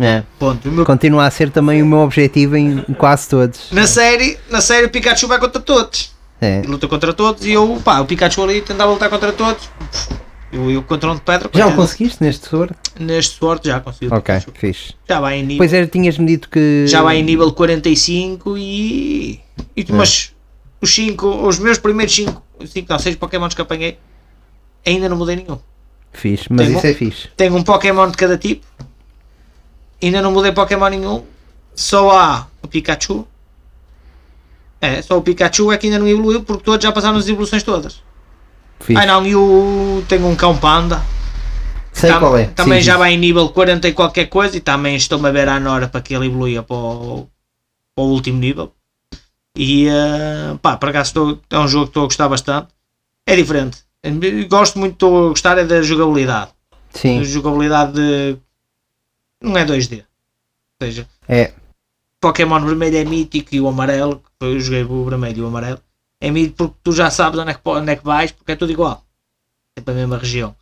[0.00, 0.22] É.
[0.38, 0.68] Ponto.
[0.70, 3.68] Meu- Continua a ser também o meu objetivo em quase todos.
[3.72, 6.12] na série, na série o Pikachu vai contra todos.
[6.40, 6.62] É.
[6.62, 9.68] Luta contra todos e eu, pá, o Pikachu ali tentava lutar contra todos.
[10.52, 11.50] Eu, eu contra um de pedra.
[11.52, 12.74] Já o conseguiste neste Sword?
[12.98, 14.06] Neste sorte já consegui.
[14.06, 14.52] Ok, Pikachu.
[14.54, 14.94] fixe.
[15.08, 15.58] Já vai em nível.
[15.58, 16.86] Pois é, tinhas-me dito que.
[16.86, 19.40] Já vai em nível 45 e.
[19.76, 19.84] e É.
[19.92, 20.32] mas
[20.80, 23.98] os 5, os meus primeiros 5, 5 não, 6 Pokémons que apanhei,
[24.86, 25.58] ainda não mudei nenhum.
[26.12, 27.28] Fixe, mas Tem isso um- é fixe.
[27.36, 28.64] Tenho um Pokémon de cada tipo,
[30.02, 31.24] ainda não mudei Pokémon nenhum,
[31.74, 33.26] só há o Pikachu.
[34.80, 37.62] É, só o Pikachu é que ainda não evoluiu porque todos já passaram as evoluções
[37.62, 38.02] todas.
[38.80, 39.00] fixe.
[39.00, 40.04] Ah não, e o.
[40.08, 41.02] tenho um cão panda.
[41.92, 42.44] Sei Tam- qual é.
[42.46, 42.98] Também Sim, já sim.
[43.00, 46.00] vai em nível 40 e qualquer coisa e também estou-me a ver à Nora para
[46.00, 47.28] que ele evoluia para o,
[47.94, 48.72] para o último nível.
[49.56, 52.68] E eh, pá, por acaso estou, é um jogo que estou a gostar bastante.
[53.26, 53.78] É diferente.
[54.48, 56.52] Gosto muito, estou a gostar é da jogabilidade.
[56.94, 58.36] A Sim, jogabilidade de.
[59.42, 60.04] Não é 2D.
[60.80, 61.52] Ou seja, é.
[62.20, 65.80] Pokémon vermelho é mítico e o amarelo, eu joguei o vermelho e o amarelo,
[66.20, 68.56] é mítico porque tu já sabes onde é que, onde é que vais, porque é
[68.56, 69.04] tudo igual.
[69.76, 70.54] É para a mesma região.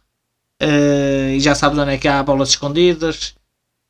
[0.60, 3.34] Eh, e já sabes onde é que há bolas escondidas,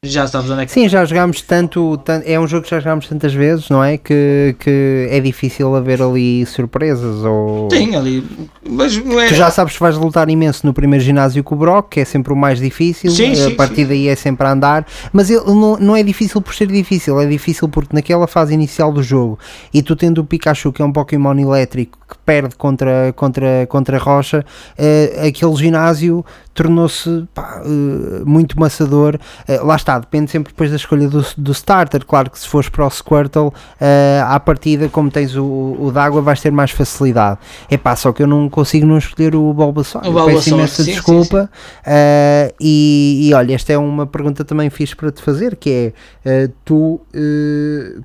[0.09, 0.73] já sabes onde é que.
[0.73, 3.97] Sim, já jogámos tanto, tan- É um jogo que já jogámos tantas vezes, não é?
[3.99, 7.69] Que, que é difícil haver ali surpresas ou.
[7.71, 8.25] Sim, ali.
[8.69, 9.29] Mas é.
[9.29, 12.05] Tu já sabes que vais lutar imenso no primeiro ginásio com o Brock, que é
[12.05, 13.87] sempre o mais difícil, Sim, a sim, partir sim.
[13.87, 17.27] daí é sempre a andar, mas ele não, não é difícil por ser difícil, é
[17.27, 19.39] difícil porque naquela fase inicial do jogo
[19.73, 23.97] e tu tendo o Pikachu, que é um Pokémon elétrico que perde contra, contra, contra
[23.97, 24.45] a rocha,
[24.79, 26.25] eh, aquele ginásio
[26.57, 29.19] tornou-se eh, muito maçador.
[29.47, 32.05] Eh, lá está, depende sempre depois da escolha do, do starter.
[32.05, 36.23] Claro que se fores para o Squirtle, eh, à partida, como tens o, o d'água,
[36.23, 37.39] vais ter mais facilidade.
[37.71, 40.03] É pá, só que eu não consigo não escolher o Bulbasaur.
[40.03, 41.51] O Bulbasaur, Peço imensa sim, sim, desculpa.
[41.85, 45.93] Eh, e, e olha, esta é uma pergunta também fixe para te fazer, que
[46.25, 47.01] é tu,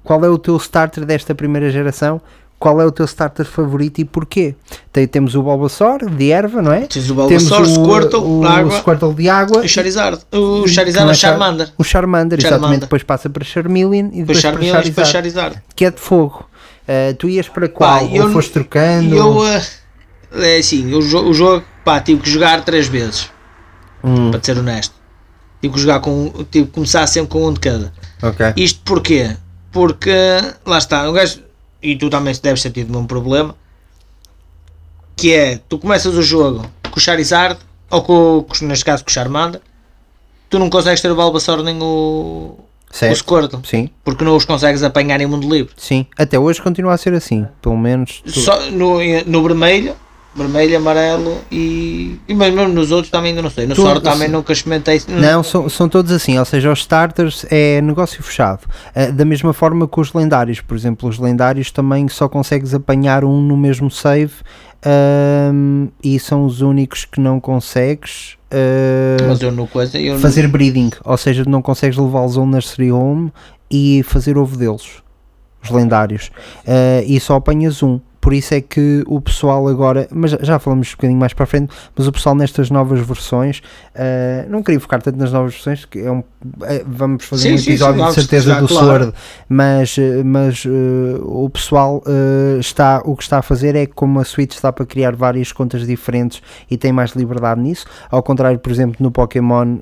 [0.03, 2.21] qual é o teu starter desta primeira geração?
[2.62, 4.54] Qual é o teu starter favorito e porquê?
[4.93, 6.82] Tem, temos o Bulbasaur de erva, não é?
[6.82, 8.71] Tens o Bulbasaur, o Squirtle, o, água.
[8.71, 10.19] o Squirtle de água O Charizard.
[10.32, 11.74] O que Charizard é é Char- Charmander.
[11.76, 12.80] o Charmander, exatamente, Charmander.
[12.82, 15.62] depois passa para Charmeleon e Depois depois, para Charmeleon e Charizard, depois Charizard.
[15.76, 16.47] que é de fogo.
[16.84, 18.00] Uh, tu ias para qual?
[18.00, 19.15] Pá, eu Ou foste trocando?
[19.15, 19.43] Eu.
[19.47, 19.62] eh,
[20.34, 23.30] é assim, o, jo- o jogo, pá, tive que jogar três vezes.
[24.04, 24.93] Hum, Para ser honesto.
[25.62, 26.32] Tive que jogar com.
[26.52, 27.91] Tive que começar sempre com um de cada.
[28.21, 28.54] ok.
[28.56, 29.36] Isto porquê?
[29.71, 30.12] Porque.
[30.65, 31.39] Lá está, o gajo.
[31.82, 33.56] E tu também deves ter tido o mesmo problema.
[35.15, 39.13] Que é, tu começas o jogo com o Charizard, ou com, neste caso com o
[39.13, 39.62] Charmander,
[40.50, 41.86] tu não consegues ter o Bulbasaur nem o,
[42.58, 42.60] o
[42.91, 43.17] Certo.
[43.17, 45.74] Squirtle, Sim, porque não os consegues apanhar em mundo livre.
[45.78, 46.06] sim.
[46.17, 47.48] Até hoje continua a ser assim.
[47.62, 48.22] Pelo menos.
[48.24, 49.96] tu- Só no, no vermelho,
[50.36, 53.67] vermelho, amarelo e, e mesmo nos outros também ainda não sei.
[53.67, 55.02] No sorte também nunca experimentei.
[55.08, 58.62] Não, são, são todos assim, ou seja, os starters é negócio fechado.
[58.96, 63.26] Uh, da mesma forma que os lendários, por exemplo, os lendários também só consegues apanhar
[63.26, 64.34] um no mesmo save
[65.54, 68.38] um, e são os únicos que não consegues.
[68.52, 69.98] uh, coisa.
[70.20, 73.32] Fazer breeding, ou seja, não consegues levá-los a um nursery home
[73.70, 75.02] e fazer ovo deles,
[75.63, 76.32] os lendários,
[76.65, 78.00] Eh, e só apanhas um.
[78.21, 81.47] Por isso é que o pessoal agora, mas já- falamos um bocadinho mais para a
[81.47, 83.63] frente, mas o pessoal nestas novas versões,
[83.95, 86.23] eh, não queria focar tanto nas novas versões, que é um,
[86.63, 88.86] é- vamos fazer Sim, um episódio sim, de certeza do claro.
[88.86, 89.13] Sword,
[89.49, 90.69] mas, eh, mas eh,
[91.23, 94.71] o pessoal eh, está, o que está a fazer é que como a Switch está
[94.71, 99.10] para criar várias contas diferentes e tem mais liberdade nisso, ao contrário, por exemplo, no
[99.10, 99.77] Pokémon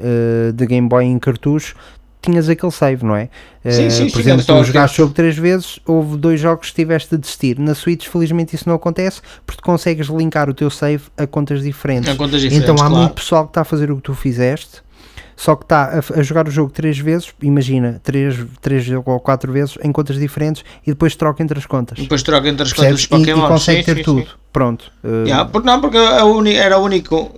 [0.56, 1.76] de Game Boy em cartucho,
[2.22, 3.30] tinhas aquele save, não é?
[3.70, 6.70] Sim, Eh, sim, por sim, exemplo, tu jogaste o jogo três vezes, houve dois jogos
[6.70, 7.58] que tiveste de desistir.
[7.60, 12.10] Na Switch, felizmente, isso não acontece porque consegues linkar o teu save a contas diferentes.
[12.10, 12.96] A contas diferentes, então há claro.
[12.96, 14.82] muito pessoal que está a fazer o que tu fizeste,
[15.38, 19.54] só que está a, a jogar o jogo três vezes, imagina, três, três ou quatro
[19.54, 21.98] vezes em contas diferentes e depois troca entre as contas.
[21.98, 23.08] Depois troca entre as contas Percebes?
[23.08, 23.48] dos E, e Pokémon.
[23.48, 24.22] consegue sim, ter sim, tudo.
[24.24, 24.28] sim.
[24.52, 24.92] Pronto.
[25.04, 27.34] eh, Yeah, porque não, porque a uni- era o único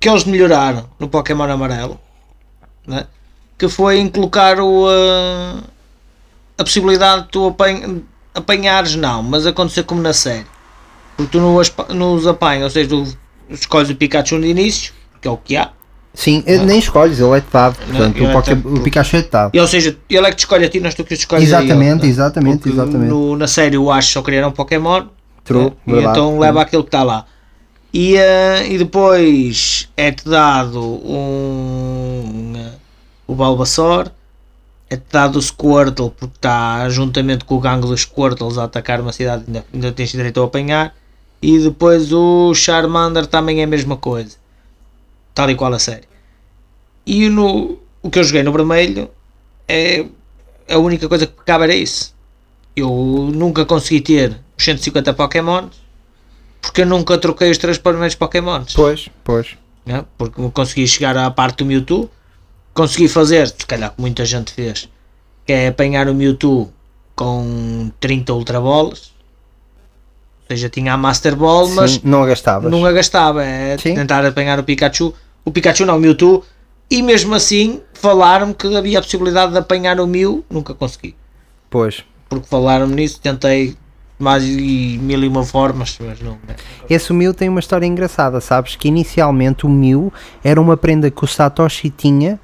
[0.00, 2.00] que eles melhoraram no Pokémon amarelo,
[2.86, 3.06] né?
[3.68, 5.62] Que foi em colocar o, uh,
[6.58, 8.02] a possibilidade de tu apanha,
[8.34, 10.46] apanhares, não, mas acontecer como na série.
[11.16, 13.06] Porque tu no, aspa- nos apanhas, ou seja, tu
[13.48, 15.70] escolhes o Pikachu no início, que é o que há,
[16.12, 17.76] Sim, eh, nem escolhes, ele é-te dado.
[17.76, 18.74] Portanto, ele o, é Poké- dado.
[18.74, 19.50] o Pikachu é-te dado.
[19.54, 21.18] e, ou seja, ele é que te escolhe a ti, não és tu que te
[21.20, 22.08] escolhes a ele, Exatamente, né?
[22.08, 23.08] exatamente, Porque exatamente.
[23.10, 25.06] No, na série o Ash só criaram um Pokémon
[25.42, 26.10] True, verdade.
[26.18, 27.24] então leva aquilo que está lá.
[27.92, 32.54] E, eh, e depois é-te dado um,
[33.26, 34.10] o Bulbasaur,
[34.88, 39.12] é-te dado o Squirtle, porque está juntamente com o gangue dos Squirtles a atacar uma
[39.12, 40.94] cidade, ainda, ainda tens direito a apanhar.
[41.42, 44.36] E depois o Charmander também é a mesma coisa,
[45.34, 46.08] tal e qual a série.
[47.06, 49.10] E no, o que eu joguei no vermelho
[49.68, 50.06] é
[50.68, 52.14] a única coisa que cabe era isso.
[52.74, 52.90] Eu
[53.32, 55.84] nunca consegui ter os 150 Pokémons
[56.64, 58.72] porque eu nunca troquei os três primeiros Pokémons.
[58.74, 59.56] Pois, pois.
[59.84, 60.04] né?
[60.16, 62.10] Porque consegui chegar à parte do Mewtwo,
[62.74, 64.88] consegui fazer, se calhar que muita gente fez,
[65.46, 66.72] que é apanhar o Mewtwo
[67.14, 69.12] com 30 Ultra Balls.
[70.42, 72.70] Ou seja, tinha a Master Ball, mas Sim, não a gastavas.
[72.70, 73.42] não a gastava.
[73.42, 73.94] É Sim.
[73.94, 75.14] tentar apanhar o Pikachu.
[75.44, 76.44] O Pikachu não, o Mewtwo.
[76.90, 80.44] E mesmo assim, falaram-me que havia a possibilidade de apanhar o Mew.
[80.50, 81.16] Nunca consegui.
[81.70, 82.04] Pois.
[82.28, 83.74] Porque falaram-me nisso, tentei
[84.18, 86.32] mais e mil e uma formas, mas não.
[86.46, 86.56] né?
[86.88, 88.76] Esse Mew tem uma história engraçada, sabes?
[88.76, 92.38] Que inicialmente o Mew era uma prenda que o Satoshi tinha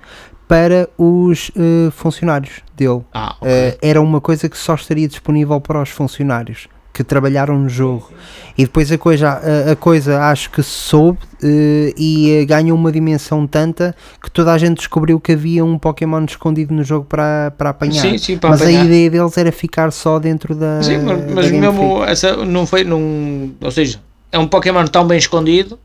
[0.49, 3.03] para os eh, funcionários dele.
[3.15, 3.49] Ah, ok.
[3.49, 6.69] Eh, era uma coisa que só estaria disponível para os funcionários
[7.03, 8.11] que trabalharam no jogo.
[8.59, 12.93] E depois a coisa, a, a coisa acho que soube eh, e eh, ganhou uma
[12.93, 17.53] dimensão tanta que toda a gente descobriu que havia um Pokémon escondido no jogo para,
[17.57, 18.03] para apanhar.
[18.03, 18.83] Sim, sim, para mas apanhar.
[18.83, 20.83] a ideia deles era ficar só dentro da.
[20.83, 22.85] Sim, mas, da mas Game mesmo essa não foi.
[22.85, 25.79] Não, ou seja, é um Pokémon tão bem escondido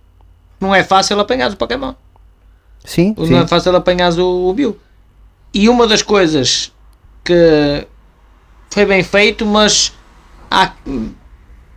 [0.60, 1.93] não é fácil apanhar o Pokémon.
[2.84, 3.36] Sim, Não sim.
[3.36, 4.78] é fácil apanhar o, o Mew.
[5.54, 6.71] E uma das coisas
[7.23, 7.88] que
[8.69, 9.93] foi bem feito, mas
[10.49, 10.73] há,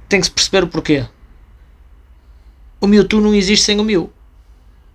[0.09, 1.07] tem que se perceber o porquê.
[2.81, 4.11] O Mewtwo não existe sem o Mew.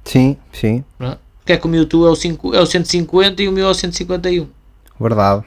[0.05, 0.83] Sim, sim.
[0.99, 1.17] Não é?
[1.39, 3.69] Porque é que o Mewtwo é o, 5, é o 150 e o Mew é
[3.69, 4.47] o 151.
[4.99, 5.43] Verdade.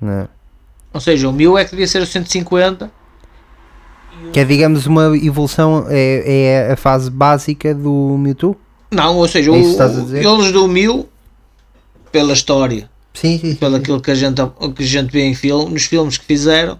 [0.00, 0.28] Né?
[0.92, 2.90] Ou seja, o Mew é que devia ser o 150
[4.32, 8.56] Que é, digamos, uma evolução, é, é a fase básica do Mewtwo?
[8.90, 11.08] Não, ou seja, É o, eles do Mil,
[12.12, 13.50] pela história, Sim, sim.
[13.50, 13.54] sim.
[13.56, 14.40] pelo aquilo que a gente,
[14.74, 16.78] que a gente vê em filme, nos filmes que fizeram,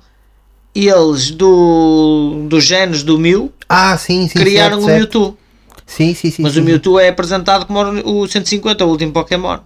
[0.74, 4.38] eles do, dos genes do Mil Ah, sim, sim.
[4.38, 4.98] criaram certo, o certo.
[5.20, 5.38] Mewtwo.
[5.86, 6.42] Sim, sim, sim.
[6.42, 6.70] Mas sim, o sim.
[6.70, 9.58] Mewtwo é apresentado como o o 150, o último Pokémon.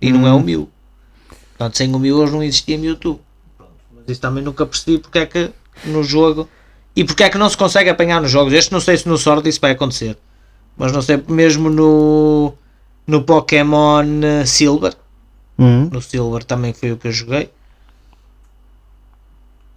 [0.00, 0.36] E não é Hum.
[0.36, 0.68] o Mew.
[1.56, 3.20] Portanto, sem o Mew hoje não existia Mewtwo.
[3.94, 5.50] Mas isso também nunca percebi porque é que
[5.84, 6.48] no jogo.
[6.96, 8.52] E porque é que não se consegue apanhar nos jogos.
[8.52, 10.18] Este não sei se no Sword isso vai acontecer.
[10.76, 12.52] Mas não sei, mesmo no.
[13.06, 14.94] No Pokémon eh, Silver.
[15.58, 15.88] Uhum.
[15.92, 17.50] No Silver também foi o que eu joguei.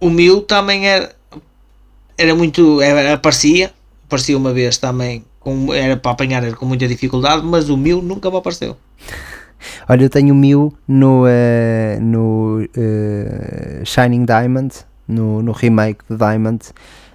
[0.04, 1.16] O Mew também era.
[2.18, 2.82] Era muito.
[2.82, 3.72] Era, aparecia.
[4.04, 5.24] Aparecia uma vez também.
[5.40, 7.42] Com, era para apanhar era com muita dificuldade.
[7.42, 8.76] Mas o Mew nunca me apareceu.
[9.88, 14.74] Olha, eu tenho o Mew no, eh, no eh, Shining Diamond,
[15.08, 16.62] no, no remake de Diamond,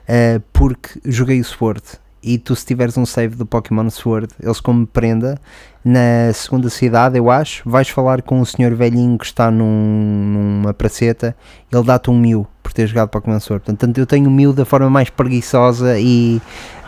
[0.08, 1.84] eh, porque joguei o Sword.
[2.24, 5.40] E tu, se tiveres um save do Pokémon Sword, eles como prenda,
[5.86, 10.74] na segunda cidade, eu acho, vais falar com o senhor velhinho que está num, numa
[10.74, 11.36] praceta,
[11.72, 13.66] ele dá-te um Mew por ter jogado Pokémon Sword.
[13.66, 16.40] Portanto, eu tenho o Mew da forma mais preguiçosa e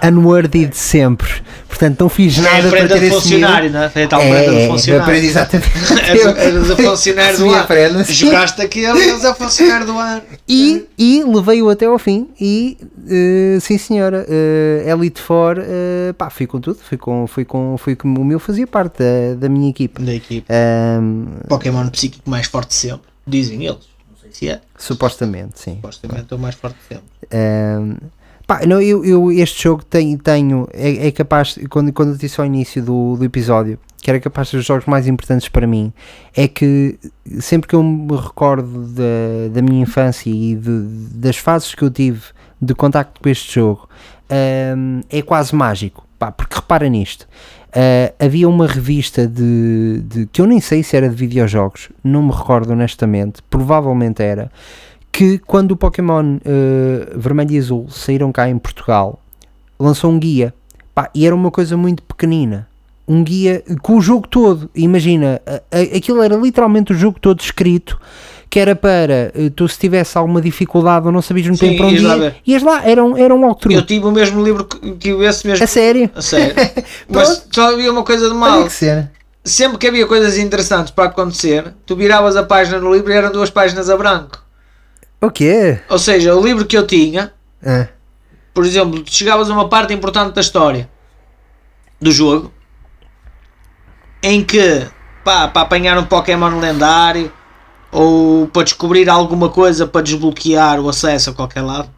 [0.04, 1.28] unworthy de sempre.
[1.68, 3.80] Portanto, não fiz É nada a para ter esse funcionário, Mew.
[3.80, 3.90] não é?
[3.90, 5.04] Foi a É, prenda é, de funcionário.
[5.04, 5.72] aprendi exatamente.
[6.38, 8.04] Era do funcionário do ano.
[8.06, 10.22] Jogaste aquele, mas é o funcionário do ano.
[10.48, 12.78] E, e levei-o até ao fim e
[13.10, 17.76] eh, sim senhora, eh, Elite Four, eh, pá, fui com tudo, fui com, fui com,
[17.78, 20.00] fui com o meu fazia parte da, da minha equipa.
[20.02, 20.46] Da equipe.
[20.48, 23.10] Ahm, Pokémon psíquico mais forte de sempre.
[23.26, 23.91] Dizem eles.
[24.44, 24.62] É.
[24.78, 25.76] supostamente, sim.
[25.76, 27.06] Supostamente é o mais forte de sempre.
[27.32, 27.96] Ahm,
[28.48, 32.38] Pá, não, eu, eu este jogo tenho, tenho é, é capaz, quando, quando eu disse
[32.40, 35.66] ao início do, do episódio, que era capaz de ser os jogos mais importantes para
[35.66, 35.94] mim,
[36.36, 37.00] é que
[37.40, 40.82] sempre que eu me recordo da, da minha infância e de-
[41.16, 42.22] das fases que eu tive
[42.62, 43.88] de contacto com este jogo,
[44.76, 46.06] hum, é quase mágico.
[46.20, 47.28] Pá, porque repara nisto.
[47.74, 52.24] Ah, havia uma revista de, de- que eu nem sei se era de videojogos, não
[52.24, 54.52] me recordo honestamente, provavelmente era,
[55.12, 59.20] que quando o Pokémon eh, Vermelho e Azul saíram cá em Portugal,
[59.80, 60.54] lançou um guia.
[60.96, 62.68] Pá, e era uma coisa muito pequenina.
[63.08, 64.70] Um guia com o jogo todo.
[64.76, 68.00] Imagina, a- a- aquilo era literalmente o jogo todo escrito.
[68.52, 71.78] Que era para eh, tu, se tivesse alguma dificuldade ou não sabias muito bem Sim,
[71.78, 73.74] para onde ias lá ir, ias lá, era um, era um walkthrough.
[73.74, 75.64] Eu tive o mesmo livro que, que esse mesmo.
[75.64, 76.10] A sério?
[76.14, 76.54] A sério.
[77.08, 78.66] Mas só havia uma coisa de mal.
[78.66, 79.10] que cena.
[79.42, 83.32] Sempre que havia coisas interessantes para acontecer, tu viravas a página no livro e eram
[83.32, 84.44] duas páginas a branco.
[85.22, 85.80] O quê?
[85.90, 87.32] Ou seja, o livro que eu tinha,
[87.66, 87.88] Ah,
[88.54, 90.90] por exemplo, tu chegavas a uma parte importante da história
[92.02, 92.52] do jogo
[94.22, 94.86] em que
[95.24, 97.32] pá, para apanhar um Pokémon lendário
[97.92, 101.90] ou para descobrir alguma coisa para desbloquear o acesso a qualquer lado,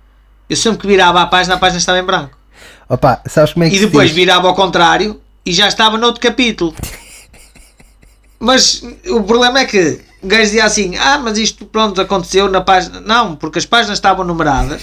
[0.49, 2.37] eu sempre que virava a página, a página estava em branco.
[2.89, 4.15] Opa, sabes como é que E depois diz?
[4.15, 6.73] virava ao contrário e já estava noutro capítulo.
[8.39, 12.59] Mas o problema é que o gajo dizia assim: Ah, mas isto pronto aconteceu na
[12.61, 12.99] página.
[12.99, 14.81] Não, porque as páginas estavam numeradas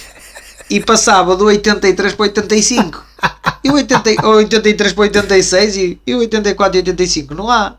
[0.71, 3.05] e passava do 83 para o 85.
[3.63, 7.35] E o 80, ou 83 para o 86 e, e o 84 e 85.
[7.35, 7.75] Não há.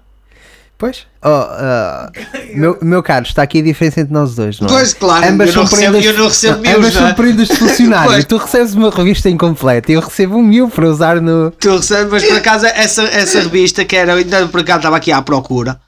[0.82, 1.06] Pois?
[1.24, 2.12] Oh, ah,
[2.56, 4.72] meu, meu caro, está aqui a diferença entre nós dois, não é?
[4.72, 7.14] Pois, claro, ambas eu não recebo- prendas, eu não recebo não, mil, ambas não são
[7.14, 8.26] prendas de funcionário.
[8.26, 11.52] Tu recebes uma revista incompleta e eu recebo um mil para usar no.
[11.52, 15.12] Tu recebes, mas por acaso essa, essa revista que era, ainda por acaso estava aqui
[15.12, 15.80] à procura,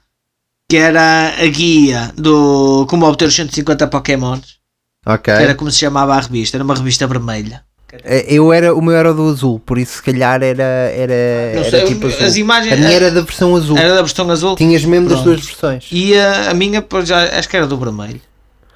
[0.70, 4.58] que era a guia do como obter os 150 Pokémons,
[5.04, 5.34] Ok.
[5.34, 7.62] que era como se chamava a revista, era uma revista vermelha.
[8.04, 11.14] Eh, Eu era, o meu era do azul, por isso se calhar era, era,
[11.54, 12.26] Não era sei, tipo azul.
[12.26, 13.76] as imagens- A minha era da versão azul.
[13.78, 14.56] Era da versão azul.
[14.56, 15.34] Tinhas mesmo das Pronto.
[15.36, 15.86] duas versões.
[15.92, 18.20] E a, a minha, pois, acho que era do vermelho.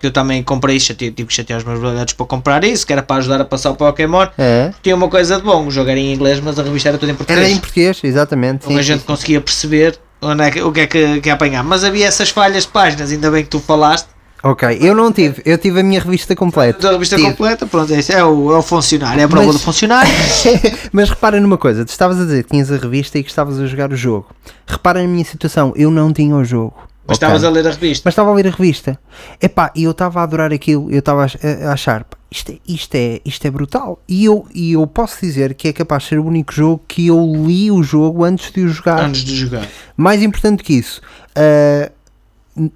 [0.01, 2.93] Que eu também comprei, chate, tive que chatear os meus brasileiros para comprar isso, que
[2.93, 4.29] era para ajudar a passar o Pokémon.
[4.39, 4.73] É?
[4.81, 7.11] Tinha uma coisa de bom, o jogo era em inglês, mas a revista era toda
[7.11, 7.45] em português.
[7.45, 8.65] Era em português, exatamente.
[8.67, 11.33] A sim, gente sim, conseguia perceber onde é que, o que é que, que ia
[11.35, 11.65] apanhar.
[11.65, 14.07] Mas havia essas falhas de páginas, ainda bem que tu falaste.
[14.42, 16.81] Ok, eu não tive, eu tive a minha revista completa.
[16.81, 17.29] Da revista Tive.
[17.31, 18.12] completa, pronto, é isso.
[18.12, 20.12] É o, é o funcionário, é a prova Mas- do funcionário.
[20.92, 23.59] Mas repara numa coisa, tu estavas a dizer que tinhas a revista e que estavas
[23.59, 24.29] a jogar o jogo.
[24.66, 26.74] Repara na minha situação, eu não tinha o jogo.
[27.07, 27.27] Mas ok?
[27.27, 28.03] estavas a ler a revista.
[28.05, 28.98] Mas estava a ler a revista.
[29.42, 32.59] Epá, e eu estava a adorar aquilo, eu estava a, a achar, pá, isto é,
[32.68, 33.98] isto, é, isto é brutal.
[34.07, 37.07] E eu, e eu posso dizer que é capaz de ser o único jogo que
[37.07, 39.01] eu li o jogo antes de o jogar.
[39.05, 39.66] Antes de jogar.
[39.96, 41.01] Mais importante que isso,
[41.35, 41.90] ah,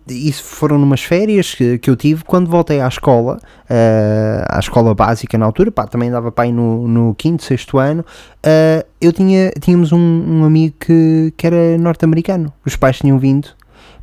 [0.09, 4.95] isso foram numas férias que, que eu tive quando voltei à escola, ah, à escola
[4.95, 8.05] básica na altura, pá, também andava para aí no, no quinto, sexto ano.
[8.45, 13.49] ah, eu tinha, tínhamos um, um amigo que, que era norte-americano, os pais tinham vindo,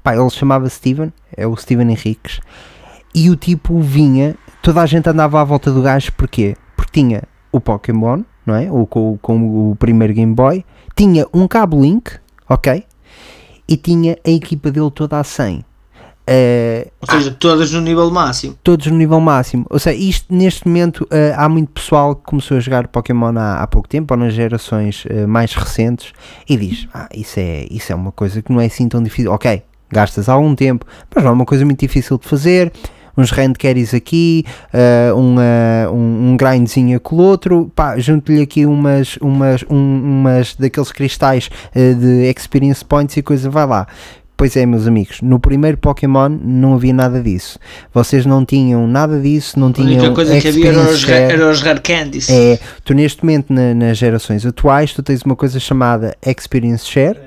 [0.03, 2.39] pá, ele chamava Steven, é o Steven Henriques,
[3.13, 6.55] e o tipo vinha, toda a gente andava à volta do gajo, porquê?
[6.75, 8.71] Porque tinha o Pokémon, não é?
[8.71, 10.63] O, com, com o primeiro Game Boy,
[10.95, 12.11] tinha um cabo Link,
[12.47, 12.83] ok?
[13.67, 15.63] E tinha a equipa dele toda a 100.
[16.31, 18.55] Eh, Ou seja, todas no nível máximo.
[18.63, 19.65] todos no nível máximo.
[19.69, 23.63] Ou seja, isto neste momento eh, há muito pessoal que começou a jogar Pokémon há,
[23.63, 26.13] há pouco tempo, ou nas gerações eh, mais recentes,
[26.47, 29.31] e diz: Ah, isso é, isso é uma coisa que não é assim tão difícil.
[29.31, 32.71] Ok, gastas algum tempo, mas não é uma coisa muito difícil de fazer.
[33.17, 34.45] Uns hand carries aqui,
[35.13, 35.39] um,
[35.91, 41.49] um, um grindzinho com o outro, pá, junto-lhe aqui umas, umas, um- umas daqueles cristais
[41.75, 43.87] de experience points e coisa, vai lá.
[44.39, 47.60] Pois é, meus amigos, no primeiro Pokémon não havia nada disso.
[47.93, 51.12] Vocês não tinham nada disso, não A tinham única coisa que havia eram os, experience
[51.12, 51.34] ra- share.
[51.41, 52.30] eram os Rare Candies.
[52.30, 57.19] É, tu neste momento na- nas gerações atuais tu tens uma coisa chamada Experience Share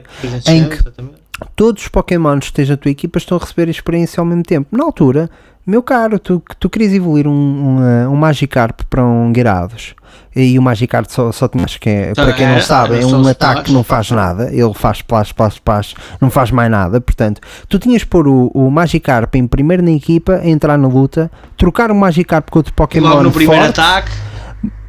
[0.49, 1.15] em que- Exatamente.
[1.55, 4.43] todos os Pokémons que tens na tua equipa estão a receber a experiência ao mesmo
[4.43, 4.67] tempo.
[4.75, 5.29] Na altura,
[5.67, 9.95] meu caro, tu, tu querias evoluir um, um, uh, um Magikarp para um Gyarados
[10.35, 13.07] e o Magikarp só, só tinhas que é, para quem é, não sabe, é é
[13.07, 17.01] um ataque que não faz nada, ele faz splash, splash, splash, não faz mais nada,
[17.01, 21.91] portanto, tu tinhas pôr o, o Magikarp em primeiro na equipa, entrar na luta, trocar
[21.91, 24.11] o Magikarp com outro Pokémon logo no primeiro forte, ataque,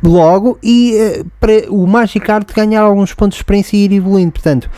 [0.03, 4.31] logo e eh, para o Magikarp ganhar alguns pontos de experiência e ir evoluindo.
[4.31, 4.69] Portanto,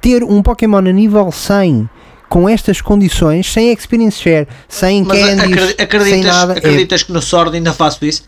[0.00, 1.88] ter um Pokémon a nível 100
[2.34, 7.02] com estas condições, sem Experience Share, sem mas candies, acredi- sem acreditas, nada, é- acreditas
[7.04, 8.24] que no Sword ainda faço isso?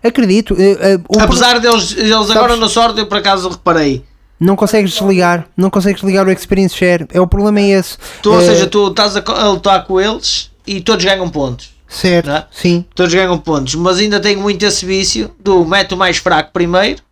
[0.00, 0.54] acredito.
[0.56, 4.04] eh, eh, o pro- Apesar deles, eles agora no Sword, eu por acaso reparei.
[4.38, 7.04] não consegues desligar, não consegues desligar o Experience Share.
[7.12, 7.98] É o problema é esse.
[8.22, 11.70] Tu, ou Eh, seja, tu estás a, a lutar com eles e todos ganham pontos.
[11.88, 12.46] Certo, é?
[12.52, 12.84] sim.
[12.94, 17.02] Todos ganham pontos, mas ainda tenho muito esse vício do mete o mais fraco primeiro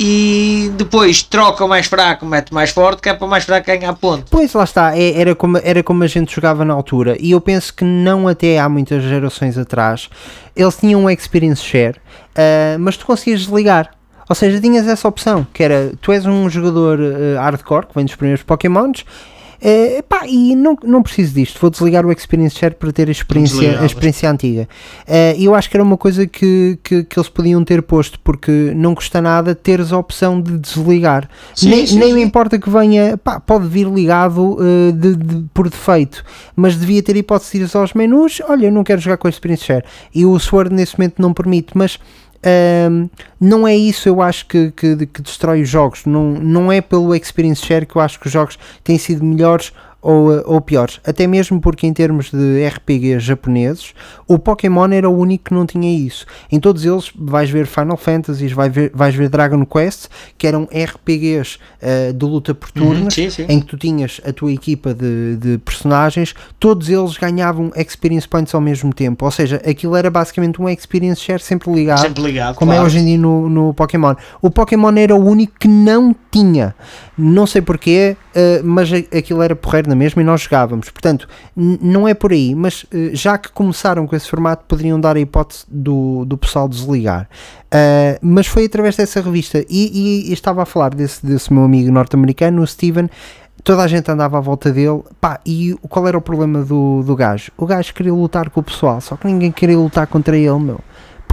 [0.00, 3.44] e depois troca o mais fraco, mete o mais forte, que é para o mais
[3.44, 4.24] fraco ganhar ponto.
[4.30, 7.40] Pois lá está, é- era, como, era como a gente jogava na altura, e eu
[7.40, 10.08] penso que não até há muitas gerações atrás,
[10.56, 11.96] eles tinham um experience share,
[12.34, 13.90] ah, mas tu conseguias desligar.
[14.28, 16.98] Ou seja, tinhas essa opção, que era, tu és um jogador
[17.36, 19.04] ah, hardcore, que vem dos primeiros Pokémons,
[20.08, 23.80] pá, e não, não preciso disto, vou desligar o Experience Share para ter a experiência,
[23.80, 24.68] a experiência antiga.
[25.36, 28.72] E eu acho que era uma coisa que, que, que eles podiam ter posto, porque
[28.74, 31.28] não custa nada teres a opção de desligar.
[31.54, 32.14] Sim, nem sim, nem sim.
[32.14, 36.24] me importa que venha, pá, pode vir ligado eh, de- de- por defeito,
[36.56, 38.40] mas devia ter hipótese de ir aos menus.
[38.48, 39.84] Olha, eu não quero jogar com a Experience Share.
[40.14, 41.98] E o Sword nesse momento não permite, mas.
[42.44, 43.08] Ahm,
[43.40, 46.04] não é isso eu acho que, que, que destrói os jogos.
[46.04, 49.72] Não, não é pelo experience share que eu acho que os jogos têm sido melhores
[50.02, 53.94] ou, eh, ou piores, até mesmo porque em termos de RPGs japoneses
[54.26, 57.96] o Pokémon era o único que não tinha isso em todos eles vais ver Final
[57.96, 63.14] Fantasies vais ver, vais ver Dragon Quest que eram RPGs eh, de luta por turnos
[63.14, 63.46] sim, sim.
[63.48, 68.54] em que tu tinhas a tua equipa de, de personagens, todos eles ganhavam experience points
[68.54, 69.24] ao mesmo tempo.
[69.24, 72.86] Ou seja, aquilo era basicamente um experience share sempre ligado, Sempre ligado, como é claro.
[72.86, 74.14] hoje em dia no, no Pokémon.
[74.40, 76.74] O Pokémon era o único que não tinha.
[77.16, 80.90] Não sei porquê, eh, mas aquilo era porreiro na mesma e nós jogávamos.
[80.90, 85.16] Portanto, não é por aí, mas eh, já que começaram com esse formato, poderiam dar
[85.16, 87.28] a hipótese do, do pessoal desligar.
[87.74, 91.64] Uh, mas foi através dessa revista e, e- e estava a falar desse, desse meu
[91.64, 93.08] amigo norte-americano, o Steven.
[93.64, 97.14] Toda a gente andava à volta dele, pá, e qual era o problema do, do
[97.16, 97.50] gajo?
[97.56, 100.80] O gajo queria lutar com o pessoal, só que ninguém queria lutar contra ele, meu,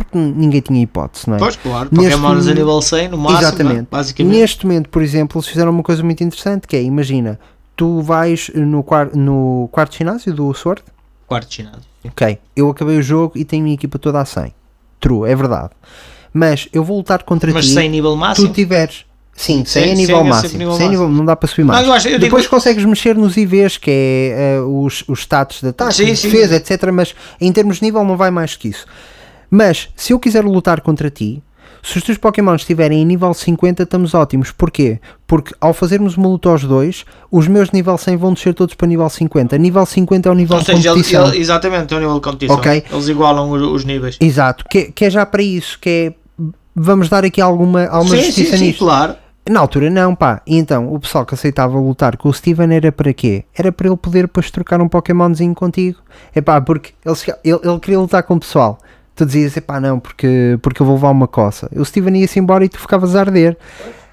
[0.04, 1.40] porque ninguém tinha hipótese, não é?
[1.40, 3.76] Pois, claro, Neste- Pokémon a nível 100 no máximo, Exatamente.
[3.76, 3.88] não é?
[3.92, 4.34] basicamente.
[4.38, 7.40] Neste momento, por exemplo, eles fizeram uma coisa muito interessante que é, imagina,
[7.76, 10.82] tu vais no, quar no quarto ginásio do Sword,
[11.28, 11.82] Quarto ginásio.
[12.06, 14.54] ok, eu acabei o jogo e tenho a minha equipa toda a 100,
[15.00, 15.70] true, é verdade,
[16.34, 18.50] mas eu vou lutar contra Mas ti, sem nível tu máximo.
[18.54, 20.58] tiveres Sim, 100 Sim, a nível 100 é sempre máximo.
[20.60, 21.88] nível 100 a nível- não dá para subir mais.
[21.88, 25.62] eu acho- eu Depois digo- consegues mexer nos IVs, que é eh, os, os status
[25.62, 26.30] de ataque, Sim, de sim.
[26.30, 26.92] defesa, etc.
[26.92, 28.86] Mas em termos de nível não vai mais que isso.
[29.50, 31.42] Mas se eu quiser lutar contra ti,
[31.82, 34.52] se os teus Pokémon estiverem em nível 50, estamos ótimos.
[34.52, 35.00] Porquê?
[35.26, 38.76] Porque ao fazermos uma luta aos dois, os meus de nível 100 vão descer todos
[38.76, 39.58] para nível 50.
[39.58, 41.28] Nível 50 é o nível Ou de seja, ele- competição.
[41.30, 42.56] ele- exatamente, é o nível de competição.
[42.58, 42.84] Ok.
[42.92, 44.18] Eles igualam os, os níveis.
[44.20, 46.14] Exato, que, que é já para isso, que é
[46.76, 48.80] vamos dar aqui alguma, alguma sim, sim, justiça sim, nisto.
[48.86, 49.16] claro.
[49.50, 50.42] Na altura não, pá.
[50.46, 53.46] E então, o pessoal que aceitava lutar com o Steven era para quê?
[53.58, 55.98] Era para ele poder depois trocar um Pokémonzinho contigo.
[56.36, 58.78] É pá, porque ele, ele, ele queria lutar com o pessoal.
[59.20, 61.70] Tu dizias, é pá, não, porque, porque eu vou levar uma coça.
[61.76, 63.58] O Steven ia-se embora e tu ficavas a arder.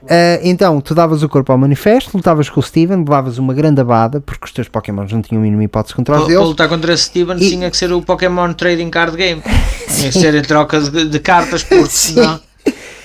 [0.08, 3.80] Ah, então, tu davas o corpo ao manifesto, lutavas com o Steven, levavas uma grande
[3.80, 6.48] abada, porque os teus Pokémons não tinham a mínima hipótese contra os Para, para deles.
[6.48, 9.42] lutar contra Steven E- tinha que ser o Pokémon Trading Card Game.
[9.96, 12.40] Tinha que ser em troca de, de cartas, porque senão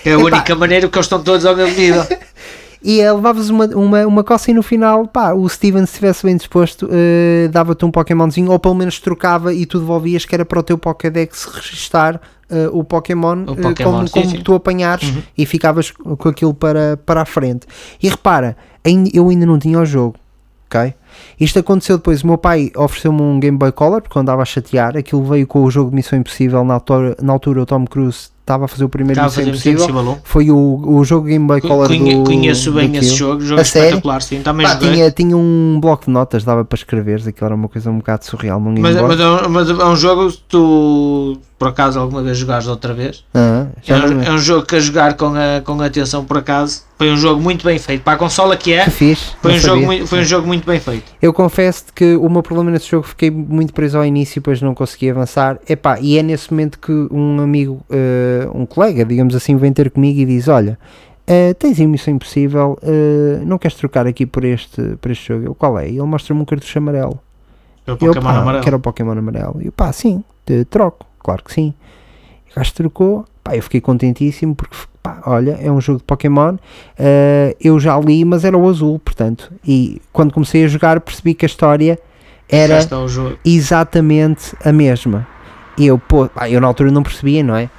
[0.03, 0.23] é a Epá.
[0.23, 2.03] única maneira porque eles estão todos ao mesmo nível.
[2.83, 6.35] E levavas uma, uma, uma coça e no final, pá, o Steven, se estivesse bem
[6.35, 10.59] disposto, eh, dava-te um Pokémonzinho, ou pelo menos trocava e tu devolvias que era para
[10.59, 12.19] o teu Pokédex registar
[12.49, 14.37] eh, o Pokémon, O eh, Pokémon, como, sim, como sim.
[14.37, 14.43] Uhum.
[14.43, 17.67] tu apanhares e ficavas com aquilo para, para a frente.
[18.01, 18.57] E repara,
[19.13, 20.15] eu ainda não tinha o jogo,
[20.65, 20.95] ok?
[21.39, 24.45] Isto aconteceu depois, o meu pai ofereceu-me um Game Boy Color, porque eu andava a
[24.45, 27.85] chatear, aquilo veio com o jogo de Missão Impossível, na altura, na altura o Tom
[27.85, 31.61] Cruise estava a fazer o primeiro Missão Impossível, Impossível foi o, o jogo Game Boy
[31.61, 33.03] Color Conhe- do conheço bem daquilo.
[33.05, 33.87] esse jogo, jogo A sério?
[33.87, 37.55] espetacular, sim, também Pá, tinha, tinha um bloco de notas, dava para escreveres, aquilo era
[37.55, 38.59] uma coisa um bocado surreal.
[38.59, 42.39] Não Mas, mas, é um- mas é um jogo que tu, por acaso, alguma vez
[42.39, 43.23] jogares outra vez.
[43.35, 46.81] ah, É um, é um jogo que a jogar com, a, com atenção, por acaso,
[46.97, 48.01] foi um jogo muito bem feito.
[48.01, 50.79] Para a consola que é, fixe, foi um, jogo, muito, foi um jogo muito bem
[50.79, 51.11] feito.
[51.21, 54.59] Eu confesso que o meu problema nesse jogo fiquei muito preso ao início e depois
[54.59, 55.59] não consegui avançar.
[55.69, 59.91] Epá, e é nesse momento que um amigo, eh, um colega, digamos assim, vem ter
[59.91, 60.79] comigo e diz: Olha,
[61.27, 65.45] eh, tens em Missão Impossível, eh, não queres trocar aqui por este, por este jogo?
[65.45, 65.87] Eu, qual é?
[65.89, 67.19] Ele mostra-me um cartucho amarelo.
[67.85, 68.63] É o Eu, Pokémon pá, amarelo.
[68.63, 69.61] quero o Pokémon amarelo.
[69.61, 71.73] E eu, pá, sim, te troco, claro que sim.
[72.51, 76.57] O gajo trocou, pá, eu fiquei contentíssimo porque, pá, olha, é um jogo de Pokémon.
[76.97, 79.51] eh, eu já li, mas era o azul, portanto.
[79.65, 81.97] E quando comecei a jogar, percebi que a história
[82.49, 82.75] era
[83.45, 85.25] exatamente a mesma.
[85.77, 87.69] E eu, pô, pá, eu na altura não percebia, não é?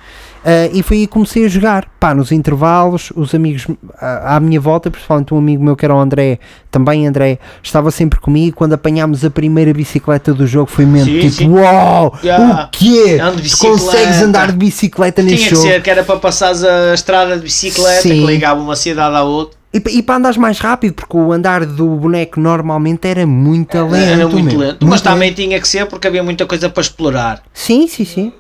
[0.44, 3.66] Ah, e foi aí que comecei a jogar, pá, nos intervalos, os amigos
[4.00, 6.38] ah, à minha volta, principalmente um amigo meu que era o André,
[6.70, 8.56] também André, estava sempre comigo.
[8.56, 11.48] Quando apanhámos a primeira bicicleta do jogo, foi mesmo Sim, tipo, sim.
[11.50, 12.64] uau, Yeah.
[12.64, 13.18] o quê?
[13.50, 15.66] Tu consegues andar de bicicleta neste Tinha que jogo?
[15.68, 18.20] ser, que era para passares a estrada de bicicleta, Sim.
[18.20, 19.56] que ligava uma cidade à outra.
[19.74, 23.94] E, e para andares mais rápido, porque o andar do boneco normalmente era muito lento.
[23.96, 24.86] Era muito lento.
[24.86, 27.42] Mas também tinha que ser porque havia muita coisa para explorar.
[27.54, 28.32] Sim, sim, sim.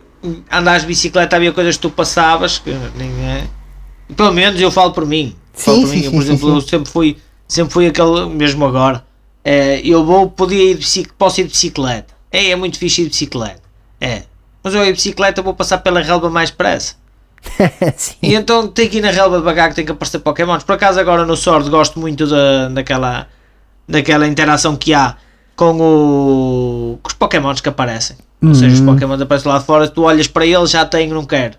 [0.50, 3.50] Andares de bicicleta havia coisas que tu passavas que ninguém.
[4.16, 5.36] Pelo menos eu falo por mim.
[5.52, 6.02] Sim, Falo por sim, mim.
[6.02, 7.16] sim, por exemplo, eu sempre fui,
[7.48, 9.04] sempre fui aquele, mesmo agora.
[9.44, 12.14] é, eu vou, podia ir de bicicleta, posso ir de bicicleta.
[12.30, 13.62] É, é muito fixe ir de bicicleta.
[14.00, 14.22] É.
[14.62, 16.94] Mas eu ir de bicicleta vou passar pela relva mais depressa.
[17.96, 18.14] sim.
[18.22, 20.62] E então tem que ir na relva devagar que tem que aparecer Pokémons.
[20.62, 23.26] Por acaso agora no Sword gosto muito da, daquela,
[23.88, 25.16] daquela interação que há
[25.56, 28.16] com, o, com os Pokémons que aparecem.
[28.42, 28.86] Ou seja, os Uhum.
[28.86, 31.54] Pokémons aparecem lá fora, tu olhas para eles, já tenho, não quero.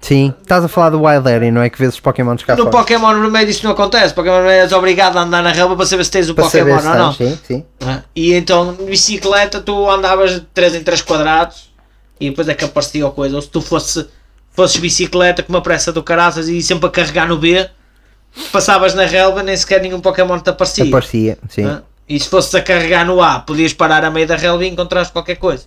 [0.00, 0.32] Sim.
[0.40, 1.68] Estás a falar do Wild Area, não é?
[1.68, 2.70] Que vês os Pokémons cá No fora.
[2.78, 4.14] Pokémon vermelho isso não acontece.
[4.14, 6.76] Pokémon vermelho és obrigado a andar na relva para saber se tens o Para Pokémon
[6.76, 7.12] ou não.
[7.12, 7.64] Sim, sim.
[7.84, 11.70] Ah, E então, de bicicleta, tu andavas de 3 em 3 quadrados
[12.18, 13.36] e depois é que aparecia a coisa.
[13.36, 14.06] Ou se tu fosse,
[14.52, 17.68] fosses bicicleta com uma pressa do caraças e sempre a carregar no B,
[18.52, 20.84] passavas na relva, nem sequer nenhum Pokémon te aparecia.
[20.84, 21.66] Aparecia, sim.
[21.66, 24.68] Ah, E se fosses a carregar no A, podias parar a meio da relva e
[24.68, 25.64] encontrares qualquer coisa.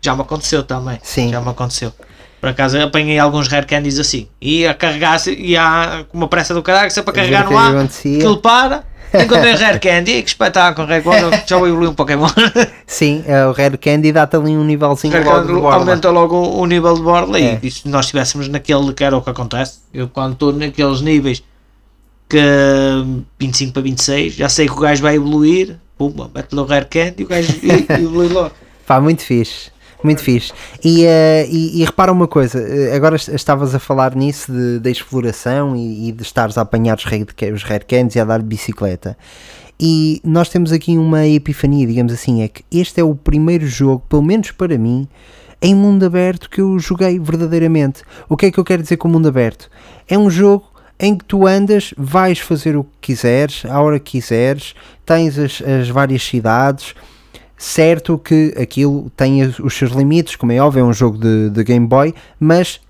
[0.00, 0.98] Já me aconteceu também.
[1.02, 1.30] Sim.
[1.30, 1.92] Já me aconteceu.
[2.40, 4.28] Por acaso apanhei alguns rare candies assim.
[4.40, 7.52] E a carregar e a, com uma pressa do caralho, sempre a ver carregar que
[7.52, 8.16] no é que A, acontecia.
[8.18, 8.84] aquilo para.
[9.14, 12.28] Encontrei rare candy, que espetáculo, rare candy, já vou evoluir um Pokémon.
[12.86, 15.76] Sim, é, o Rare Candy dá-te ali um nívelzinho Rare logo de borda.
[15.78, 17.58] aumenta logo o, o nível de borla É.
[17.62, 21.42] e se nós estivéssemos naquele que era o que acontece, eu quando estou naqueles níveis
[22.28, 22.38] que
[23.38, 27.14] 25 para 26, já sei que o gajo vai evoluir, pumba, mete-lhe o Rare Candy
[27.22, 28.52] e o gajo e- e evolui logo.
[28.86, 29.70] Pá, muito fixe.
[30.02, 30.52] Muito fixe.
[30.84, 34.90] E, eh, e, e repara uma coisa, eh, agora est- estavas a falar nisso da
[34.90, 38.38] exploração e, e de estares a apanhar os rare, os rare candies e a dar
[38.38, 39.16] de bicicleta.
[39.80, 44.02] E nós temos aqui uma epifania, digamos assim, é que este é o primeiro jogo,
[44.08, 45.08] pelo menos para mim,
[45.60, 48.02] em mundo aberto que eu joguei verdadeiramente.
[48.28, 49.68] O que é que eu quero dizer com mundo aberto?
[50.08, 50.64] É um jogo
[51.00, 54.74] em que tu andas, vais fazer o que quiseres, à hora que quiseres,
[55.06, 56.94] tens as, as várias cidades,
[57.58, 61.64] certo que aquilo tem os seus limites, como é óbvio, é um jogo de, de
[61.64, 62.80] Game Boy, mas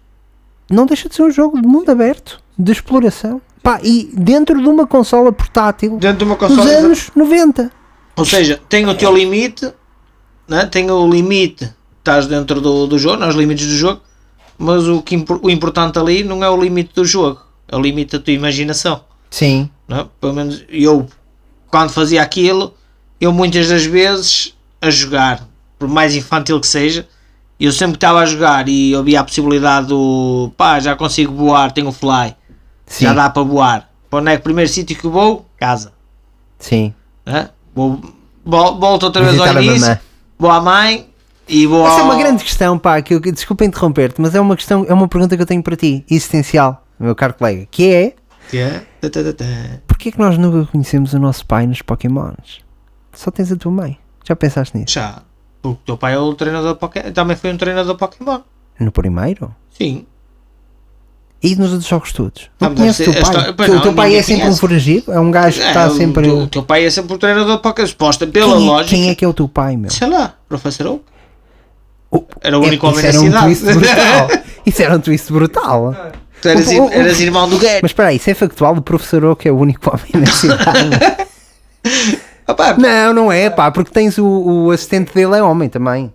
[0.70, 3.40] não deixa de ser um jogo de mundo aberto, de exploração.
[3.62, 6.70] Pá, e dentro de uma consola portátil Dentro de uma dos consola.
[6.70, 7.72] anos 90.
[8.16, 9.72] Ou seja, tem o teu limite,
[10.46, 10.66] né?
[10.66, 14.00] tem o limite, estás dentro do, do jogo, não, os limites do jogo,
[14.58, 18.18] mas o, que, o importante ali não é o limite do jogo, é o limite
[18.18, 19.02] da tua imaginação.
[19.30, 20.06] Sim, não é?
[20.20, 21.06] Pelo menos eu,
[21.68, 22.74] quando fazia aquilo,
[23.20, 25.46] eu muitas das vezes a jogar,
[25.78, 27.06] por mais infantil que seja,
[27.58, 31.34] eu sempre que estava a jogar e eu via a possibilidade do pá, já consigo
[31.34, 32.34] voar, tenho o fly,
[32.86, 33.90] sim, já dá para voar.
[34.08, 35.46] Para onde é que o primeiro sítio que vou?
[35.58, 35.92] Casa.
[36.58, 36.94] sim.
[37.26, 37.50] né?
[37.74, 38.00] Vou,
[38.44, 39.98] vol- volto outra vez Visitar ao início,
[40.38, 41.08] vou à mãe
[41.46, 42.04] e vou Essa é ao...
[42.06, 45.36] uma grande questão, pá, que eu, desculpa interromper-te, mas é uma questão, é uma pergunta
[45.36, 48.14] que eu tenho para ti, existencial, meu caro colega, que é
[48.50, 48.86] Que é?
[49.86, 52.60] Porquê é que nós nunca conhecemos o nosso pai nos Pokémons?
[53.12, 53.98] Só tens a tua mãe.
[54.28, 54.92] Já pensaste nisso?
[54.94, 55.22] Já.
[55.64, 57.10] O teu pai é o treinador Pokémon.
[57.12, 58.40] Também foi um treinador Pokémon.
[58.78, 59.54] No primeiro?
[59.76, 60.06] Sim.
[61.42, 62.50] E nos outros jogos todos?
[62.60, 63.32] Não conheces o teu pai?
[63.32, 64.60] pois Porque o não, teu pai é sempre um conhece.
[64.60, 65.12] foragido?
[65.12, 66.26] É um gajo que está É, sempre.
[66.26, 67.86] O, teu- o teu pai é sempre o treinador de Pokémon.
[67.88, 68.90] Suposta pela Quem é, lógica.
[68.96, 69.90] quem é que é o teu pai, meu?
[69.90, 71.02] Sei lá, professor Oak.
[72.10, 73.44] O- Era o único É, homem isso da era um cidade.
[73.46, 74.28] twist brutal.
[74.66, 75.96] Isso era um twist brutal.
[76.42, 77.78] Tu eras, O- o- eras irmão do Gary.
[77.82, 78.74] Mas espera aí, isso é factual?
[78.76, 81.18] O professor Oak é o único homem na cidade?
[82.48, 86.12] Opa, não, não é, pá, porque tens o, o assistente dele é homem também.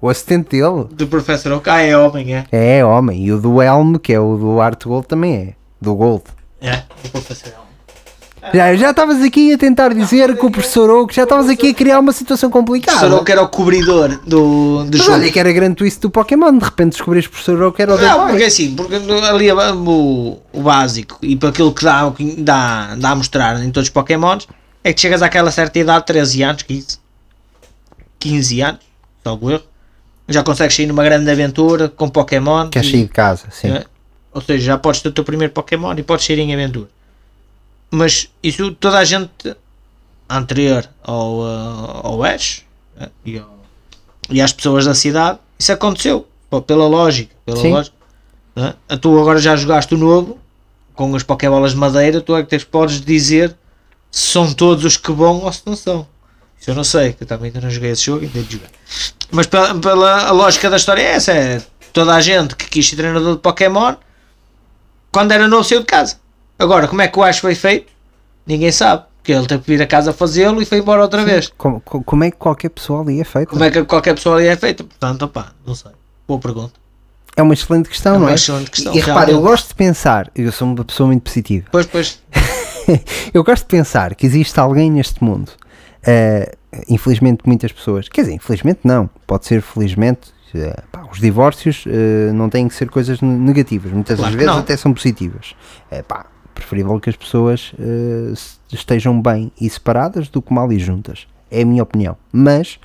[0.00, 1.68] O assistente dele do professor Oak.
[1.70, 2.46] Ah, é homem, é.
[2.50, 3.24] é homem.
[3.24, 5.54] E o do Elm, que é o do Art Gold, também é.
[5.80, 6.22] Do Gold.
[6.60, 7.62] É, o professor é homem.
[8.52, 11.74] Já, já estavas aqui a tentar dizer que o professor Oak, já estavas aqui a
[11.74, 13.14] criar uma situação O professor complicada.
[13.14, 15.12] Oak era o cobridor do, do jogo.
[15.12, 17.98] olha que era grande twist do Pokémon, de repente descobriste o professor Oak era o
[17.98, 18.44] Não, porque pai.
[18.46, 23.14] assim, porque ali a- o, o básico e para aquilo que dá, dá, dá a
[23.14, 24.48] mostrar em todos os Pokémons
[24.84, 26.98] é que chegas àquela certa idade, 13 anos, 15,
[28.18, 28.80] 15 anos,
[29.22, 29.62] salvo erro,
[30.28, 32.68] já consegues sair numa grande aventura com Pokémon.
[32.68, 33.68] Queres sair de casa, sim.
[33.68, 33.84] é,
[34.32, 36.88] ou seja, já podes ter o teu primeiro Pokémon e podes sair em aventura.
[37.90, 39.54] Mas isso toda a gente
[40.28, 42.62] anterior ao, uh, ao Ash
[42.96, 43.58] né, e, ao-
[44.30, 46.26] e às pessoas da cidade, isso aconteceu.
[46.48, 47.34] pô, Pela lógica.
[47.44, 47.72] Pela Sim.
[47.72, 47.94] lógica
[48.56, 48.74] né?
[49.00, 50.38] Tu agora já jogaste o novo
[50.94, 53.54] com as Pokébolas de madeira, tu é que tens, podes dizer
[54.12, 56.06] se são todos os que vão ou se não são.
[56.60, 58.68] Isso eu não sei, que eu também ainda não joguei esse jogo, ainda de jogar.
[59.32, 61.60] Mas pela, pela lógica da história é essa: é
[61.92, 63.94] toda a gente que quis ser treinador de Pokémon
[65.10, 66.16] quando era novo saiu de casa.
[66.58, 67.90] Agora, como é que o Ash foi feito?
[68.46, 69.04] Ninguém sabe.
[69.18, 71.52] Porque ele teve que vir a casa fazê-lo e foi embora outra vez.
[71.56, 73.50] Como, co- como é que qualquer pessoa ali é feito?
[73.50, 74.82] Como é que qualquer pessoa ali é feita?
[74.82, 75.92] Portanto, opá, não sei.
[76.26, 76.72] Boa pergunta.
[77.36, 78.34] É uma excelente questão, É uma não é?
[78.34, 81.86] excelente questão, E repara, eu gosto de pensar, eu sou uma pessoa muito positiva, Pois,
[81.86, 82.18] pois.
[83.32, 85.52] eu gosto de pensar que existe alguém neste mundo,
[86.02, 86.54] eh,
[86.88, 92.32] infelizmente muitas pessoas, quer dizer, infelizmente não, pode ser felizmente, eh, pá, os divórcios eh,
[92.32, 94.58] não têm que ser coisas ne- negativas, muitas Claro vezes não.
[94.58, 95.54] até são positivas.
[95.90, 97.72] É pá, preferível que as pessoas
[98.72, 102.16] estejam bem e separadas do que mal e juntas, é a minha opinião.
[102.30, 102.78] Mas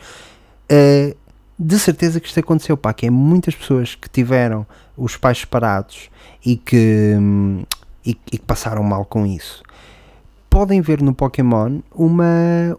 [1.59, 6.09] de certeza que isto aconteceu, pá, que é muitas pessoas que tiveram os pais separados
[6.45, 7.63] e que, hum,
[8.05, 9.63] e, e que passaram mal com isso.
[10.49, 12.25] Podem ver no Pokémon uma,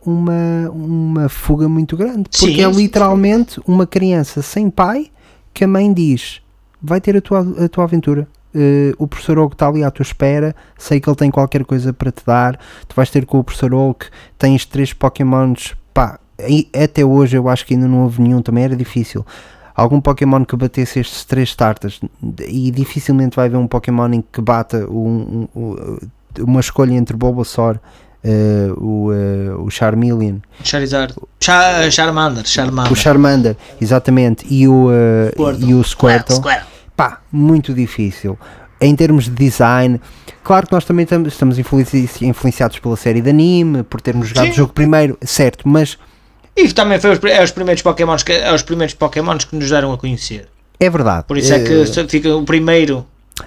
[0.05, 5.11] uma, uma fuga muito grande, porque Sim, é sim, literalmente uma criança sem pai
[5.55, 6.41] que a mãe diz:
[6.83, 8.27] vai ter a tua, a tua aventura.
[8.55, 10.57] Eh, o professor Oak está ali à tua espera.
[10.77, 12.59] Sei que ele tem qualquer coisa para te dar.
[12.89, 14.07] Tu vais ter com o professor Oak.
[14.39, 15.77] Tens três Pokémons.
[15.93, 18.41] Pá, e até hoje eu acho que ainda não houve nenhum.
[18.43, 19.25] Também era difícil.
[19.75, 22.01] Algum Pokémon que batesse estes três starters
[22.49, 25.99] e dificilmente vai haver um Pokémon em que bata um- um- um-
[26.41, 27.79] uma escolha entre Bulbasaur,
[28.25, 31.15] eh, o, eh, o Charmeleon, Charizard.
[31.41, 32.45] Char Charmander.
[32.47, 32.93] Charmander.
[32.93, 35.69] o Charmander, exatamente, e o, eh, Squirtle.
[35.71, 36.37] e o Squirtle.
[36.37, 36.67] Squirtle.
[36.97, 38.37] Pá, muito difícil.
[38.81, 40.01] Em termos de design,
[40.45, 44.47] claro que nós também tam- estamos influenci- influenciados pela série de anime, por termos jogado
[44.47, 44.51] Sim.
[44.53, 45.97] o jogo primeiro, certo, mas
[46.57, 49.69] E também foi os, é os primeiros Pokémons que, é os primeiros Pokémons que nos
[49.71, 50.49] deram a conhecer.
[50.81, 51.25] é verdade.
[51.27, 53.05] Por isso é que fica o primeiro.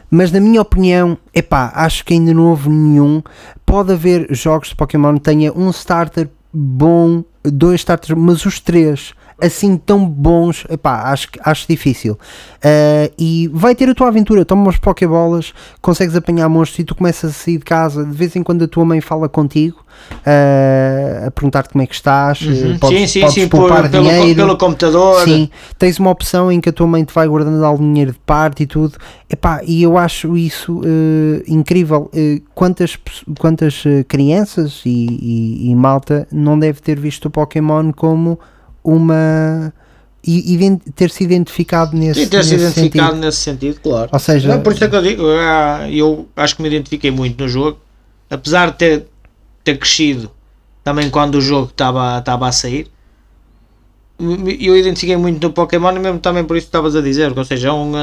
[0.10, 3.22] Mas na minha opinião, epá, acho que ainda não houve nenhum.
[3.66, 9.14] Pode haver jogos de Pokémon que tenha um starter bom, dois starters, mas os três
[9.42, 12.18] assim tão bons, epá, acho, acho difícil.
[12.64, 16.94] Ah, e vai ter a tua aventura, toma umas Pokébolas, consegues apanhar monstros e tu
[16.96, 19.84] começas a sair de casa, de vez em quando a tua mãe fala contigo,
[20.26, 22.74] ah, a perguntar-te como é que estás, Uhum.
[22.74, 24.36] eh, podes, sim, sim, podes sim, por- poupar pelo, co- dinheiro.
[24.36, 25.24] pelo computador.
[25.24, 28.20] Sim, tens uma opção em que a tua mãe te vai guardando algum dinheiro de
[28.20, 28.98] parte e tudo.
[29.30, 32.10] Epá, e eu acho isso eh, incrível.
[32.54, 32.98] Quantas
[33.40, 38.40] quantas crianças e, e- e malta não deve ter visto o Pokémon como
[38.84, 39.74] uma.
[40.24, 43.26] e, e ter-se identificado nesse, Sim, ter-se nesse identificado sentido.
[43.26, 44.10] nesse sentido, claro.
[44.12, 47.12] Ou seja, Não, por isso é que eu digo, ah, eu acho que me identifiquei
[47.12, 47.80] muito no jogo,
[48.30, 49.08] apesar de ter,
[49.64, 50.32] ter crescido
[50.84, 52.88] também quando o jogo estava estava a sair.
[54.20, 57.44] Eu identifiquei muito no Pokémon e mesmo também por isso que estavas a dizer, ou
[57.44, 57.94] seja, é um,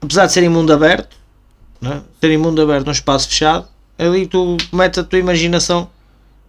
[0.00, 1.16] apesar de ser em mundo aberto,
[1.80, 3.66] né, ser em mundo aberto num espaço fechado,
[3.98, 5.88] ali tu metes a tua imaginação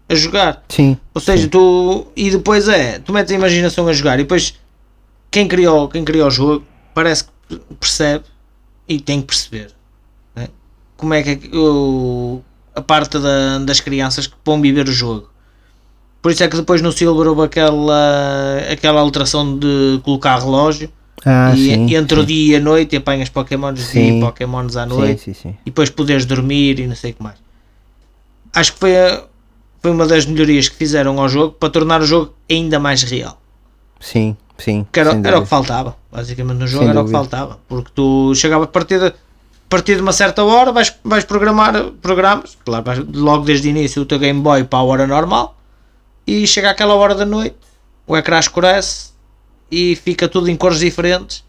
[0.09, 0.63] a jogar.
[0.69, 2.07] sim, Ou seja, tu.
[2.15, 4.53] E depois é, tu metes a imaginação a jogar e depois
[5.29, 8.23] quem criou, quem criou o jogo parece que percebe
[8.87, 9.71] e tem que perceber
[10.35, 10.47] né?
[10.95, 12.41] como é que o,
[12.73, 15.29] a parte da- das crianças que vão viver o jogo.
[16.21, 20.91] Por isso é que depois no Silver houve aquela, aquela alteração de colocar relógio
[21.25, 24.17] ah, e, sim, entre o sim, dia e a noite e apanhas Pokémons dia Sim.
[24.17, 25.49] e Pokémons à sim, noite sim, sim.
[25.65, 27.35] e depois poderes dormir e não sei o que mais.
[28.53, 29.23] Acho que foi, a-
[29.81, 33.39] foi uma das melhorias que fizeram ao jogo para tornar o jogo ainda mais real.
[33.99, 34.85] Sim, sim.
[34.91, 35.41] Que era, era o dúvida.
[35.41, 37.17] que faltava, basicamente no jogo Sem era o que dúvida.
[37.17, 37.59] faltava.
[37.67, 39.13] Porque tu chegava a partir de, a
[39.69, 44.01] partir de uma certa hora, vais, vais programar programas, claro, vais, logo desde o início
[44.01, 45.55] o teu Game Boy para a hora normal
[46.25, 47.55] e chega àquela hora da noite,
[48.05, 49.11] o ecrã escurece
[49.71, 51.43] e fica tudo em cores diferentes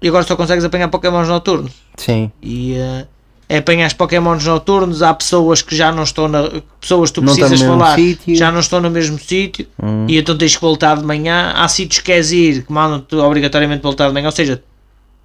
[0.00, 1.72] e agora só consegues apanhar Pokémons noturnos.
[1.96, 3.06] Sim, E eh,
[3.48, 5.02] é apanhar os Pokémons noturnos.
[5.02, 6.50] Há pessoas que já não estão na.
[6.80, 7.96] Pessoas que tu Não precisas falar
[8.28, 10.06] já não estão no mesmo sítio Hum.
[10.08, 11.52] e então tens que voltar de manhã.
[11.56, 14.26] Há sítios que queres ir que mandam-te obrigatoriamente voltar de manhã.
[14.26, 14.62] Ou seja,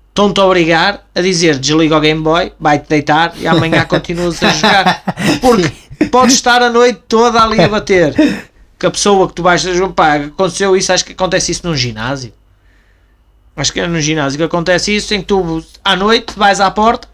[0.10, 4.50] estão-te a obrigar a dizer desliga o Game Boy, vai-te deitar e amanhã continuas a
[4.50, 5.04] jogar.
[5.42, 8.14] Porque podes estar a noite toda ali a bater.
[8.78, 9.64] Que a pessoa que tu vais.
[9.96, 12.34] Pá, aconteceu isso, acho que acontece isso num ginásio.
[13.56, 16.72] Acho que é no ginásio que acontece isso, em que tu à noite vais à
[16.72, 17.11] porta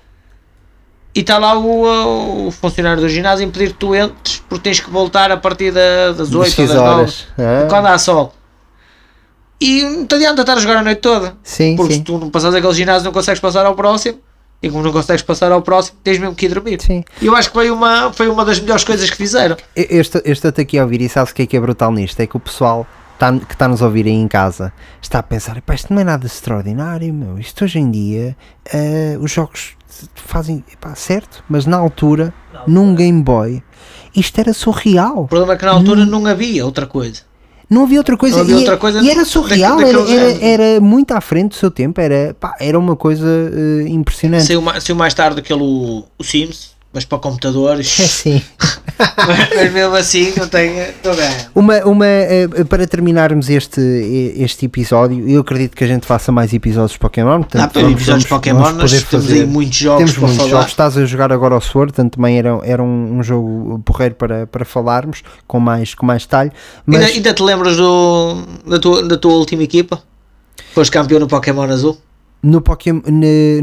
[1.15, 4.79] e está lá o, o funcionário do ginásio a impedir que tu entres porque tens
[4.79, 7.27] que voltar a partir da- das 8 ou das 9 horas.
[7.37, 8.33] Ah, quando há sol.
[9.59, 11.35] E não te adianta estar a jogar a noite toda.
[11.43, 11.99] Sim, Porque sim.
[11.99, 14.19] se tu não passares aquele ginásio não consegues passar ao próximo.
[14.61, 16.81] E como não consegues passar ao próximo, tens mesmo que ir dormir.
[16.81, 17.03] Sim.
[17.21, 19.55] Eu acho que foi uma, foi uma das melhores coisas que fizeram.
[19.75, 21.91] Eu estou, eu estou aqui a ouvir e sabes o que é que é brutal
[21.91, 22.19] nisto?
[22.19, 22.85] É que o pessoal
[23.17, 26.01] tá, que está nos a ouvir aí em casa está a pensar: "Epá, isto não
[26.01, 27.37] é nada extraordinário, meu.
[27.37, 28.35] Isto hoje em dia,
[28.73, 29.75] eh, os jogos
[30.15, 32.33] fazem epá, certo, mas na altura,
[32.67, 33.63] num Game Boy,
[34.15, 35.23] isto era surreal.
[35.23, 37.21] O problema é que na altura não havia outra coisa.
[37.69, 38.37] Não havia outra coisa.
[38.37, 41.55] Não havia e, outra coisa e era surreal, era, era, era muito à frente do
[41.55, 44.45] seu tempo, era, pá, era uma coisa eh, impressionante.
[44.45, 47.79] Saiu, ma- saiu mais tarde aquele o, o Sims, mas para o computador.
[47.79, 48.41] É sim.
[49.59, 50.83] mas mesmo assim não tenho.
[51.53, 53.79] Uma, uma, eh, para terminarmos este,
[54.37, 57.39] este episódio, eu acredito que a gente faça mais episódios de Pokémon.
[57.43, 59.99] Portanto, Ah, para vamos- episódios de vamos- Pokémon, vamos nós temos fazer- aí muitos jogos
[59.99, 60.49] Temos para muitos falar.
[60.49, 60.67] jogos.
[60.71, 64.47] Estás a jogar agora ao Sword, portanto também era, era um, um jogo porreiro para,
[64.47, 66.51] para falarmos com mais, com mais detalhe.
[66.85, 70.01] Mas Ainda, ainda te lembras do, da, tua, da tua última equipa?
[70.73, 71.97] Foste campeão no Pokémon Azul?
[72.41, 73.01] No, Pokémon,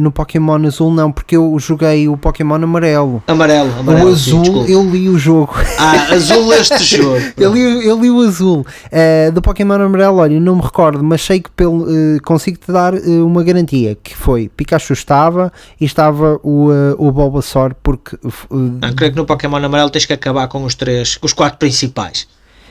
[0.00, 3.22] no Pokémon Azul não, porque eu joguei o Pokémon Amarelo.
[3.26, 4.10] Amarelo, amarelo.
[4.10, 4.70] o sim, azul, desculpa.
[4.70, 5.54] eu li o jogo.
[5.78, 7.16] Ah, azul este jogo.
[7.36, 10.18] Eu li, eu li o azul Eh, do Pokémon Amarelo.
[10.18, 14.14] Olha, não me recordo, mas sei que pelo, eh, consigo-te dar eh, uma garantia: que
[14.16, 16.68] foi Pikachu estava e estava o,
[16.98, 18.18] o Bulbasaur, porque
[18.50, 21.58] Não, creio que no Pokémon Amarelo tens que acabar com os três, com os quatro
[21.58, 22.26] principais.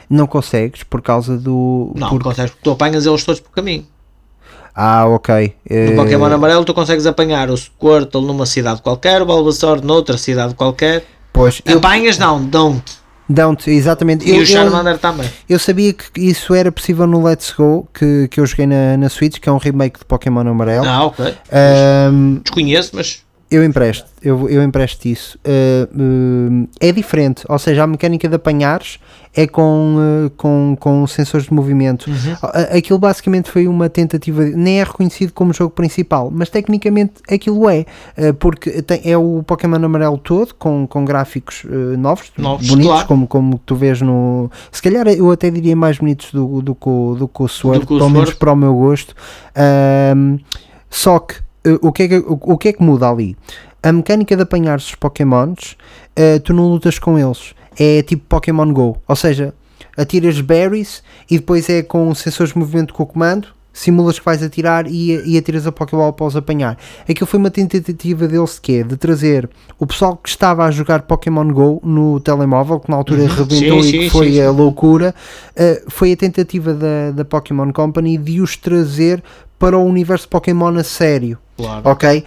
[0.10, 1.92] não consegues por causa do.
[1.96, 3.86] Não, porque- consegues, porque tu apanhas eles todos por caminho.
[4.76, 5.54] Ah, ok.
[5.70, 10.18] Eh, No Pokémon Amarelo tu consegues apanhar o Squirtle numa cidade qualquer, o Bulbasaur noutra
[10.18, 11.04] cidade qualquer.
[11.32, 12.84] Pois, eu, Apanhas não, don't.
[13.30, 14.26] don't, exatamente.
[14.26, 15.28] E Eu, o eu, Charmander também.
[15.50, 19.10] eu sabia que isso era possível no Let's Go, que, que eu joguei na, na
[19.10, 20.86] Switch, que é um remake de Pokémon Amarelo.
[20.88, 21.34] Ah, ok.
[21.52, 23.23] Ahm, Desconheço, mas
[23.54, 25.38] Eu empresto, eu, eu empresto isso.
[25.46, 28.98] Uh, uh, é diferente, ou seja, a mecânica de apanhares
[29.36, 29.96] é com,
[30.26, 32.10] uh, com, com sensores de movimento.
[32.42, 37.14] A- Aquilo basicamente foi uma tentativa, de- nem é reconhecido como jogo principal, mas tecnicamente
[37.32, 37.86] aquilo é,
[38.40, 41.64] porque tem- é o Pokémon amarelo todo, com, com gráficos
[41.98, 43.08] novos, Novos, bonitos, claro.
[43.08, 44.50] como, como tu vês no.
[44.72, 47.82] Se calhar eu até diria mais bonitos do, do, que o- do que o Sword,
[47.82, 49.14] Do pelo menos para o meu gosto.
[50.90, 51.36] Só que
[51.82, 53.38] o, que é que o, o que é que muda ali?
[53.82, 55.76] A mecânica de apanhar os Pokémons,
[56.18, 57.54] uh, tu não lutas com eles.
[57.78, 58.98] É tipo Pokémon Go.
[59.08, 59.54] Ou seja,
[59.98, 63.48] atiras berries e depois é com sensores de movimento com o comando.
[63.76, 66.78] Simulas que vais atirar e, e atiras a Pokéball após apanhar.
[67.10, 68.84] Aquilo foi uma tentativa deles de quê?
[68.84, 69.50] De trazer
[69.80, 73.90] o pessoal que estava a jogar Pokémon Go no telemóvel, que na altura rebentou Sim,
[73.90, 74.42] e sim, que foi sim, sim.
[74.42, 75.16] a loucura,
[75.58, 79.24] uh, foi a tentativa da, da Pokémon Company de os trazer
[79.58, 81.40] para o universo Pokémon a sério.
[81.56, 81.82] Claro.
[81.86, 82.24] Ok?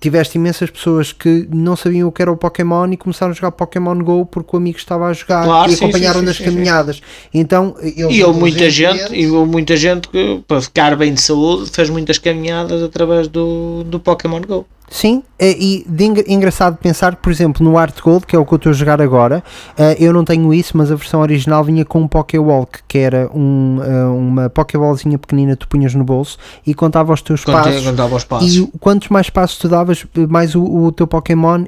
[0.00, 3.52] Tiveste imensas pessoas que não sabiam o que era o Pokémon e começaram a jogar
[3.52, 6.44] Pokémon Go porque o amigo estava a jogar Claro, e sim, acompanharam sim, nas sim,
[6.44, 7.00] caminhadas.
[7.32, 11.88] Então, E houve muita gente, e muita gente que para ficar bem de saúde fez
[11.90, 14.66] muitas caminhadas através do, do Pokémon Go.
[14.88, 18.38] Sim, eh, e de engra- engraçado pensar que, por exemplo, no Art Gold, que é
[18.38, 19.42] o que eu estou a jogar agora,
[19.76, 23.28] eh, eu não tenho isso, mas a versão original vinha com um Pokewalk, que era
[23.34, 27.64] um, eh, uma Pokéballzinha pequenina que tu punhas no bolso e contava os teus Quando
[27.64, 27.84] passos.
[27.84, 28.54] contava os passos.
[28.54, 31.64] E quantos mais passos tu davas, mais o, o teu Pokémon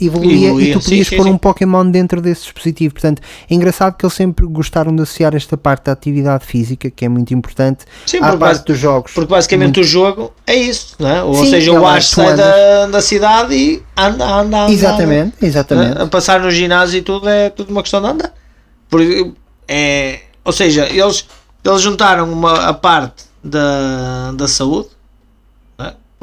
[0.00, 1.30] evoluía, Evoluía, e tu sim, podias sim, pôr sim.
[1.30, 2.94] um Pokémon dentro desse dispositivo.
[2.94, 7.04] Portanto, é engraçado que eles sempre gostaram de associar esta parte da atividade física, que
[7.04, 9.12] é muito importante, Sim, à parte basi- dos jogos.
[9.12, 11.22] porque basicamente o jogo é isso, não é?
[11.22, 14.72] Ou Sim, seja, o Ash sai da, da cidade e anda, anda, anda.
[14.72, 15.98] Exatamente, exatamente.
[16.00, 18.32] A passar no ginásio e tudo é tudo uma questão de andar.
[18.90, 19.00] Por,
[19.68, 21.26] é, ou seja, eles,
[21.64, 24.88] eles juntaram uma, a parte da, da saúde?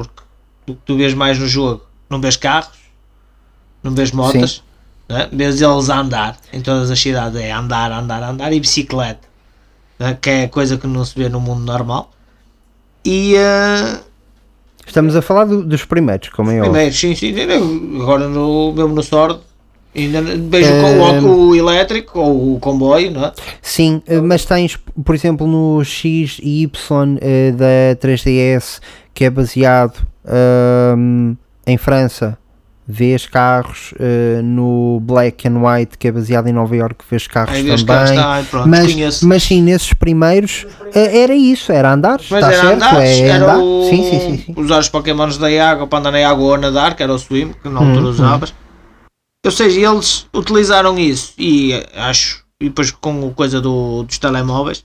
[0.07, 2.77] Porque o que tu vês mais no jogo, não vês carros,
[3.83, 4.63] não vês motas,
[5.07, 5.27] não é?
[5.31, 9.27] vês eles a andar em todas as cidades, é andar, andar, andar e bicicleta,
[9.97, 10.13] não é?
[10.13, 12.11] que é coisa que não se vê no mundo normal.
[13.05, 13.99] E eh,
[14.85, 16.71] Estamos a falar do- dos primeiros, como é óbvio.
[16.71, 19.39] Primeiro, sim, sim, sim, agora no, mesmo no Sword,
[19.95, 23.31] ainda vejo com o, elétrico ou o comboio, não é?
[23.61, 28.79] Sim, eh, mas tens, por exemplo, no X e Y eh, da 3DS,
[29.13, 31.33] que é baseado ahm,
[31.65, 32.37] em França,
[32.87, 37.55] vês carros eh, no Black and White, que é baseado em Nova York, vês carros
[37.55, 37.85] Aí também.
[37.85, 39.27] cá está, ai, pronto, mas, conheço.
[39.27, 42.73] mas sim, nesses primeiros era isso, era andar, Mas era certo?
[42.75, 43.63] andar, é era andar.
[43.63, 44.53] o, Sim, sim, sim, sim.
[44.55, 47.53] usar os Pokémons da água para andar na água ou nadar, que era o swim,
[47.61, 48.53] que na altura Hum, usavas.
[49.45, 54.83] Ou seja, eles utilizaram isso e acho, e depois com a coisa do, dos telemóveis,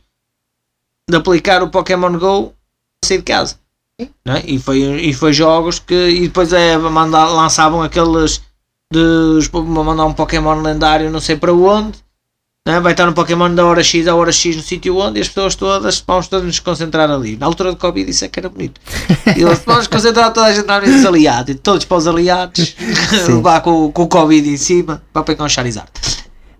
[1.09, 2.55] de aplicar o Pokémon Go
[3.03, 3.59] a sair de casa.
[3.99, 4.09] É?
[4.45, 8.43] e, foi, e foi jogos que e depois é, mandar, lançavam aqueles
[8.93, 12.04] de mandar um Pokémon lendário não sei para onde
[12.67, 12.81] não é?
[12.81, 15.29] vai estar um Pokémon da hora X à hora X no sítio onde e as
[15.29, 17.37] pessoas todas vamos todos nos concentrar ali.
[17.37, 18.81] Na altura do Covid isso é que era bonito.
[19.37, 22.75] E eles vamos concentrar toda a gente nos aliados e todos para os aliados
[23.29, 25.91] levar com, com o Covid em cima para pegar um Charizard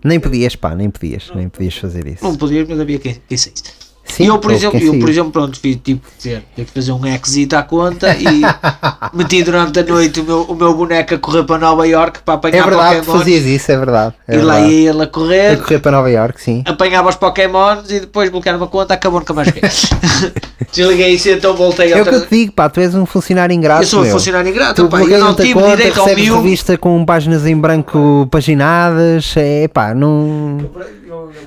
[0.03, 2.23] Nem podias, pá, nem podias, nem podias fazer isso.
[2.23, 5.31] não podias mas havia quem, quem saísse Sim, e eu, por exemplo, eu, por exemplo,
[5.31, 8.41] pronto, fiz, que dizer, tive que fazer um exit à conta e
[9.13, 12.35] meti durante a noite o meu, o meu boneco a correr para Nova York para
[12.35, 13.17] É apanhar verdade, tu Pokémon.
[13.19, 14.13] fazias isso, é verdade.
[14.27, 14.73] É e lá verdade.
[14.75, 16.63] ia ele a A correr, correr para Nova York, sim.
[16.65, 19.63] apanhava os Pokémons e depois bloqueava a conta, acabou nunca mais joguei.
[20.71, 23.05] Desliguei isso e então voltei É o que eu te digo, pá, tu és um
[23.05, 23.83] funcionário ingrato.
[23.83, 24.11] Eu sou um meu.
[24.11, 26.35] funcionário ingrato, Tu pá, eu não tive conta, direito ao mil.
[26.41, 30.69] revista com páginas em branco paginadas, é pá, não,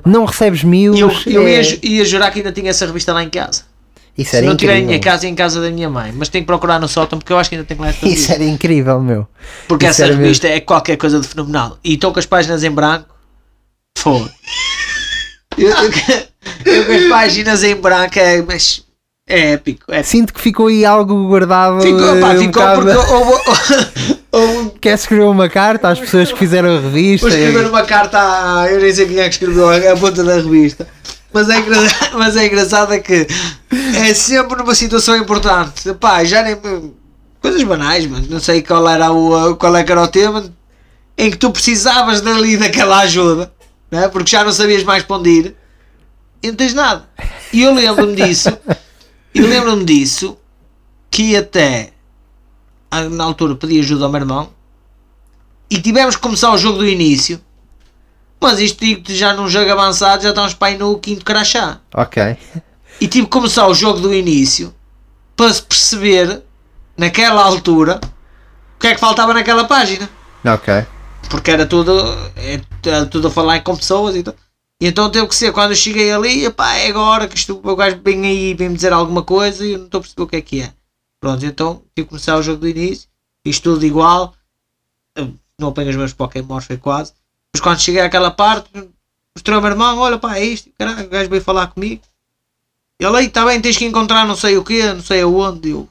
[0.04, 0.94] não recebes mil.
[0.94, 3.62] E eu, eu é- ia, ia jurar que ainda tinha essa revista lá em casa.
[4.16, 4.88] Isso Se era não tiver em incrível.
[4.88, 6.12] minha casa, é em casa da minha mãe.
[6.12, 8.32] Mas tenho que procurar no sótão porque eu acho que ainda tenho lá Isso revista.
[8.34, 9.28] era incrível, meu.
[9.68, 11.78] Porque isso essa revista é qualquer coisa de fenomenal.
[11.84, 13.06] E estou com as páginas em branco.
[13.96, 14.30] Foda.
[15.56, 18.84] Eu, eu, eu com as páginas em branco é, mas
[19.28, 19.86] é épico.
[19.90, 20.08] É épico.
[20.08, 21.80] Sinto que ficou aí algo guardado.
[21.80, 26.30] Ficou, pá, eh, um ficou bocado- porque houve, houve Quer escrever uma carta às pessoas
[26.30, 27.28] que fizeram a revista?
[27.28, 28.70] Vou escrever uma carta a.
[28.70, 30.86] Eu nem sei quem é que escreveu a, a ponta da revista.
[31.38, 31.76] Mas é, engra...
[32.18, 33.26] mas é engraçado é que
[33.94, 35.94] é sempre numa situação importante.
[35.94, 36.56] Pá, já nem.
[37.40, 38.26] Coisas banais, mano.
[38.28, 40.52] Não sei qual era o, qual é era o tema
[41.16, 43.52] em que tu precisavas dali daquela ajuda,
[43.90, 44.08] né?
[44.08, 45.56] porque já não sabias mais para onde ir
[46.42, 47.08] e não tens nada.
[47.52, 48.56] E eu lembro-me disso,
[49.34, 50.36] e lembro-me disso
[51.10, 51.92] que até
[53.10, 54.50] na altura pedi ajuda ao meu irmão
[55.68, 57.40] e tivemos que começar o jogo do início.
[58.40, 61.80] Mas isto digo-te já num jogo avançado, já estamos para aí no quinto crachá.
[61.94, 62.36] Ok.
[63.00, 64.74] E tive que começar o jogo do início
[65.36, 66.42] para se perceber,
[66.96, 68.00] naquela altura,
[68.76, 70.08] o que é que faltava naquela página.
[70.44, 70.84] Ok.
[71.30, 71.92] Porque era tudo,
[72.36, 74.34] é- era tudo a falar com pessoas e tal.
[74.80, 77.76] E então teve que ser, quando eu cheguei ali, epá, é agora que isto, o
[77.76, 80.26] gajo vem aí vem me dizer alguma coisa e eu não estou a perceber o
[80.28, 80.72] que é que é.
[81.20, 83.08] Pronto, então tive que começar o jogo do início,
[83.44, 84.34] fiz tudo igual,
[85.58, 87.12] não apanho os meus Pokémon, foi quase.
[87.54, 88.70] Mas quando cheguei àquela parte,
[89.34, 92.02] mostrei ao meu irmão, olha pá, é isto, caralho, o gajo veio falar comigo.
[93.00, 95.88] Ele aí, está bem, tens que encontrar não sei o quê, não sei aonde, eu,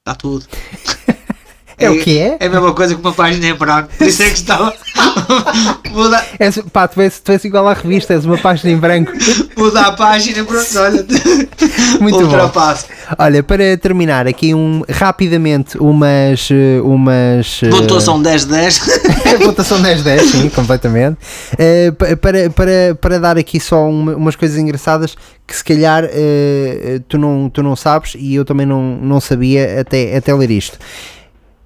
[0.00, 0.46] está tudo.
[1.80, 2.36] É o que é?
[2.40, 4.72] É a mesma coisa que uma página em branco, por isso é que estava.
[5.90, 9.10] Muda, És, pá, tu és, tu és igual à revista, és uma página em branco.
[9.56, 11.04] muda a página, pronto, olha.
[12.00, 12.24] Muito bom.
[12.24, 12.86] ultrapasso.
[13.18, 16.48] Olha, para terminar aqui um, rapidamente umas.
[16.50, 19.38] eh, umas Pontuação 10-10.
[19.44, 21.16] Pontuação 10-10, sim, completamente.
[21.98, 25.16] Pa- para, para, para dar aqui só uma- umas coisas engraçadas
[25.46, 29.80] que se calhar eh, tu, não, tu não sabes e eu também não, não sabia
[29.80, 30.78] até, até ler isto.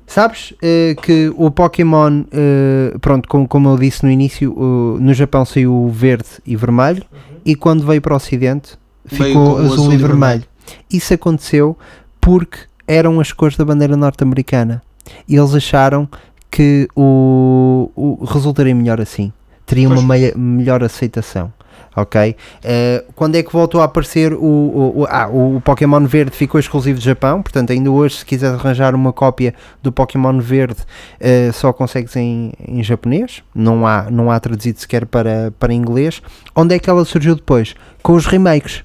[0.07, 5.15] Sabes eh, que o Pokémon, eh, pronto, como, como eu disse no início, o- no
[5.15, 7.03] Japão saiu o verde e vermelho
[7.45, 8.73] e quando veio para o Ocidente
[9.07, 10.45] ficou azul, azul e e vermelho.
[10.91, 11.77] Isso aconteceu
[12.21, 14.83] porque eram as cores da bandeira norte-americana
[15.29, 16.09] e eles acharam
[16.51, 19.33] que o, o resultaria melhor assim,
[19.67, 20.07] teria uma Pois.
[20.07, 21.53] meia- melhor aceitação.
[21.97, 22.35] Ok?
[22.65, 26.59] Eh, quando é que voltou a aparecer o, o, o- ah, o Pokémon Verde ficou
[26.59, 30.79] exclusivo de Japão, portanto ainda hoje se quiser arranjar uma cópia do Pokémon Verde
[31.21, 36.21] eh, só consegues em, em japonês, não há, não há traduzido sequer para, para inglês.
[36.57, 37.75] Onde é que ela surgiu depois?
[38.03, 38.83] Com os remakes.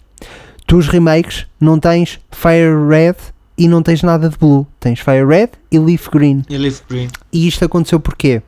[0.67, 3.15] Tu os remakes não tens Fire Red
[3.57, 6.43] e não tens nada de Blue, tens Fire Red e Leaf Green.
[6.47, 7.07] E Leaf Green.
[7.33, 8.41] E isto aconteceu porquê?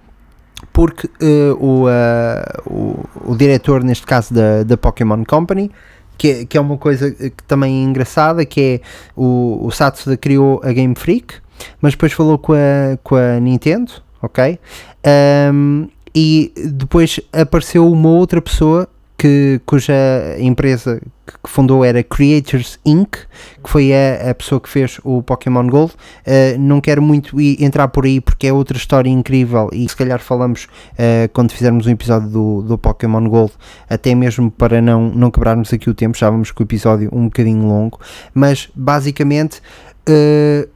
[0.74, 5.70] Porque eh, o, eh, o, o diretor, neste caso da, da Pokémon Company,
[6.18, 8.82] que, é- que é uma coisa que também é engraçada, que é
[9.16, 11.36] o, o Satsuda criou a Game Freak,
[11.82, 13.92] mas depois falou com a, com a Nintendo,
[14.22, 14.58] ok?
[15.04, 18.88] Ahm, e depois apareceu uma outra pessoa
[19.22, 19.94] que, cuja
[20.40, 21.00] empresa
[21.44, 23.18] que fundou era Creators Inc.,
[23.64, 25.94] que foi a, a pessoa que fez o Pokémon Gold.
[26.26, 30.20] Uh, não quero muito entrar por aí porque é outra história incrível e se calhar
[30.20, 30.64] falamos
[30.94, 33.54] uh, quando fizermos um episódio do, do Pokémon Gold,
[33.88, 37.26] até mesmo para não, não quebrarmos aqui o tempo, já vamos com o episódio um
[37.26, 38.00] bocadinho longo,
[38.34, 39.62] mas basicamente.
[40.10, 40.68] uh,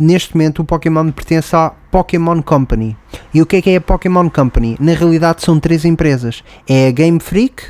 [0.00, 2.96] Neste momento o Pokémon pertence à Pokémon Company.
[3.34, 4.74] E o que é que é a Pokémon Company?
[4.80, 6.42] Na realidade são três empresas.
[6.66, 7.64] É a Game Freak,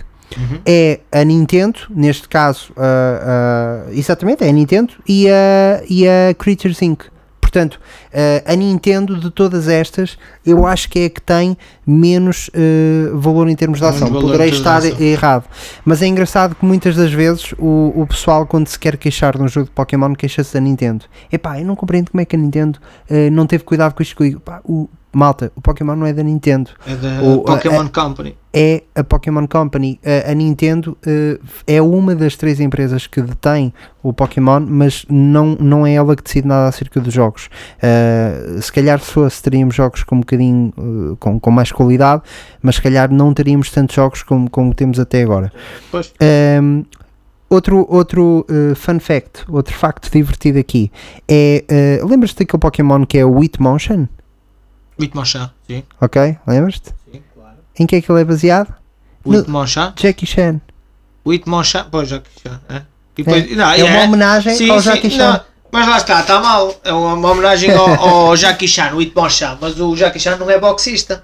[0.66, 6.34] é a Nintendo, neste caso, ah, ah, exatamente, é a Nintendo e a, e a
[6.34, 7.04] Creatures Inc.
[7.40, 7.80] Portanto,
[8.14, 10.16] ah, a Nintendo de todas estas,
[10.46, 14.10] eu acho que é a que tem menos ah, valor em termos de ação.
[14.12, 15.44] Poderei estar errado,
[15.84, 19.42] mas é engraçado que muitas das vezes o, o pessoal, quando se quer queixar de
[19.42, 21.04] um jogo de Pokémon, queixa-se da Nintendo.
[21.32, 22.78] Epá, eu não compreendo como é que a Nintendo
[23.10, 24.16] ah, não teve cuidado com isto.
[24.16, 24.40] que eu digo.
[24.40, 28.36] Pá, o, malta, o Pokémon não é da Nintendo É da O- Pokémon Company.
[28.52, 29.98] é a Pokémon Company.
[30.04, 35.56] A, a Nintendo eh, é uma das três empresas que detém o Pokémon, mas não,
[35.60, 37.48] não é ela que decide nada acerca dos jogos.
[37.82, 42.22] Eh, se calhar se fosse, teríamos jogos com um bocadinho eh, com, com mais qualidade,
[42.62, 45.52] mas se calhar não teríamos tantos jogos como, como temos até agora.
[45.90, 46.12] Pois.
[46.20, 46.82] Ehm,
[47.52, 50.88] Outro, outro eh, fun fact, outro facto divertido aqui
[51.28, 51.64] é.
[51.68, 53.42] eh, Lembras-te daquele Pokémon que é o
[55.04, 55.82] Hitmonchan, sim.
[56.00, 56.36] Ok?
[56.46, 56.90] Lembras-te?
[57.12, 57.56] Sim, claro.
[57.78, 58.72] Em que é que ele é baseado?
[59.26, 59.92] Hitmonchan?
[59.96, 60.60] Jackie Chan.
[61.26, 62.60] Hitmonchan, pois, Jackie Chan.
[62.68, 62.82] É, e É,
[63.24, 65.32] depois- não, é uma homenagem ao Jackie Chan.
[65.32, 65.40] não,
[65.72, 66.74] mas lá está, está mal.
[66.82, 67.88] É uma, homenagem ao,
[68.28, 69.58] ao Jackie Chan, o Hitmonchan.
[69.60, 71.22] Mas o Jackie Chan não é boxista.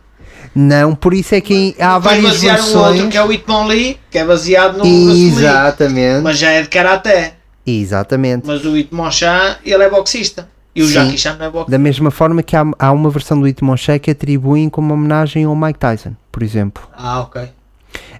[0.55, 2.95] Não, por isso é que há Depois várias basearam o versões.
[2.97, 5.29] outro que é o Hitmonlee, que é baseado no Bruce Lee.
[5.29, 6.23] Exatamente.
[6.23, 7.35] Mas já é de karaté.
[7.67, 8.47] Exatamente.
[8.47, 10.49] Mas o Hitmonchan, ele é boxista.
[10.77, 10.87] E o.
[10.89, 11.71] Jackie Chan não é boxista.
[11.71, 15.57] Da mesma forma que há, há uma versão do Hitmonchan que atribuem como homenagem ao
[15.57, 16.83] Mike Tyson, por exemplo.
[16.97, 17.49] Ah, ok.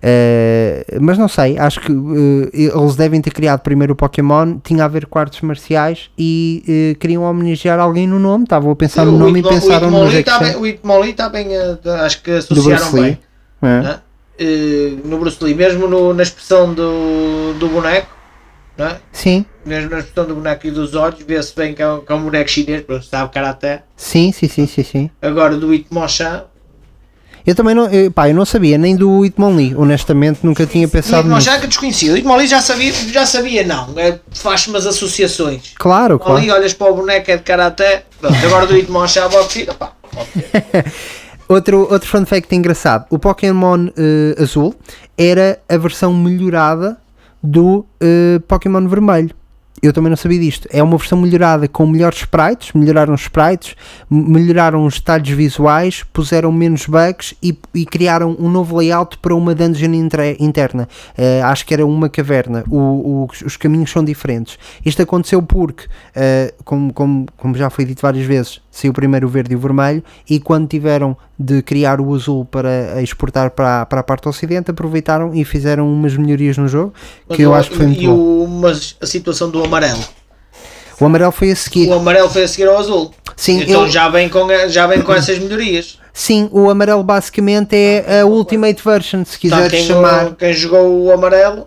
[0.03, 4.85] Eh, mas não sei, acho que eh, eles devem ter criado primeiro o Pokémon, tinha
[4.85, 8.45] a ver com artes marciais e eh, queriam homenagear alguém no nome.
[8.45, 11.49] Estavam a pensar no nome e pensaram no Jackie tá bem, O Hitmonlee está bem,
[12.05, 13.19] acho que associaram bem.
[13.63, 13.81] É.
[13.81, 14.01] né?
[15.05, 18.15] No Bruce Lee, mesmo no- na expressão do, do boneco,
[18.77, 18.99] né?
[19.11, 22.11] Sim, mesmo na expressão do boneco e dos olhos, vê-se bem que é, um, que
[22.13, 23.83] é um boneco chinês, pronto, sabe karaté.
[23.97, 25.11] sim, sim, sim, sim, sim.
[25.21, 26.45] Agora do Hitmonchan,
[27.47, 31.29] Eu também não, eu, pá, eu não sabia nem do Hitmonlee, honestamente nunca tinha pensado
[31.29, 31.41] nisso.
[31.41, 35.73] Hitmonchan que desconhecia, o Hitmonlee já sabia, já sabia não, é, faz umas associações.
[35.79, 36.61] Claro, Ali claro.
[36.61, 40.93] olhas para o boneco é de karaté, pronto, agora do Hitmonchan boxista, pá, pode ser.
[41.49, 44.75] Outro, outro fun fact engraçado: o Pokémon eh, azul
[45.17, 46.97] era a versão melhorada
[47.41, 49.31] do eh, Pokémon vermelho.
[49.83, 50.67] Eu também não sabia disto.
[50.73, 53.75] É uma versão melhorada com melhores sprites, melhoraram os sprites,
[54.11, 59.55] melhoraram os detalhes visuais, puseram menos bugs e, e criaram um novo layout para uma
[59.55, 59.93] dungeon
[60.41, 60.89] interna.
[61.17, 62.65] Eh, acho que era uma caverna.
[62.71, 64.59] O- o- os caminhos são diferentes.
[64.85, 69.31] Isto aconteceu porque, eh, como, como, como já foi dito várias vezes, saiu primeiro o
[69.31, 73.87] verde e o vermelho e quando tiveram de criar o azul para exportar para, a-
[73.87, 76.93] para a parte ocidente, aproveitaram e fizeram umas melhorias no jogo
[77.27, 78.15] Mas que eu o- acho que foi muito e bom.
[78.15, 80.05] o, mas a situação do amarelo.
[81.01, 81.89] O amarelo foi a seguir.
[81.89, 83.13] O amarelo foi a seguir ao azul.
[83.37, 85.99] Sim, então eu- já, vem com, já vem com essas melhorias.
[86.13, 90.35] Sim, o amarelo basicamente é a Ultimate Version, se Portanto, quiseres quem, chamar.
[90.37, 91.67] quem jogou o amarelo,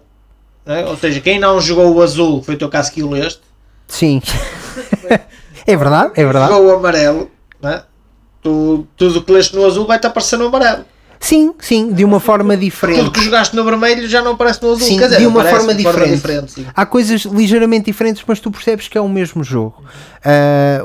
[0.65, 0.85] né?
[0.85, 3.41] ou seja, quem não jogou o azul, foi o teu caso que o leste,
[3.87, 4.21] Sim.
[5.67, 6.51] é verdade, é verdade.
[6.53, 7.31] jogou o amarelo,
[7.61, 7.83] né?
[8.41, 10.85] tu, tudo que leste no azul vai-te aparecer no amarelo.
[11.21, 13.11] Sim, sim, de uma forma Tudo diferente.
[13.11, 14.87] que jogaste no vermelho já não aparece no azul.
[14.87, 16.49] Sim, dizer, de uma forma diferente.
[16.49, 16.65] sim.
[16.73, 19.83] Há coisas ligeiramente diferentes, mas tu percebes que é o mesmo jogo.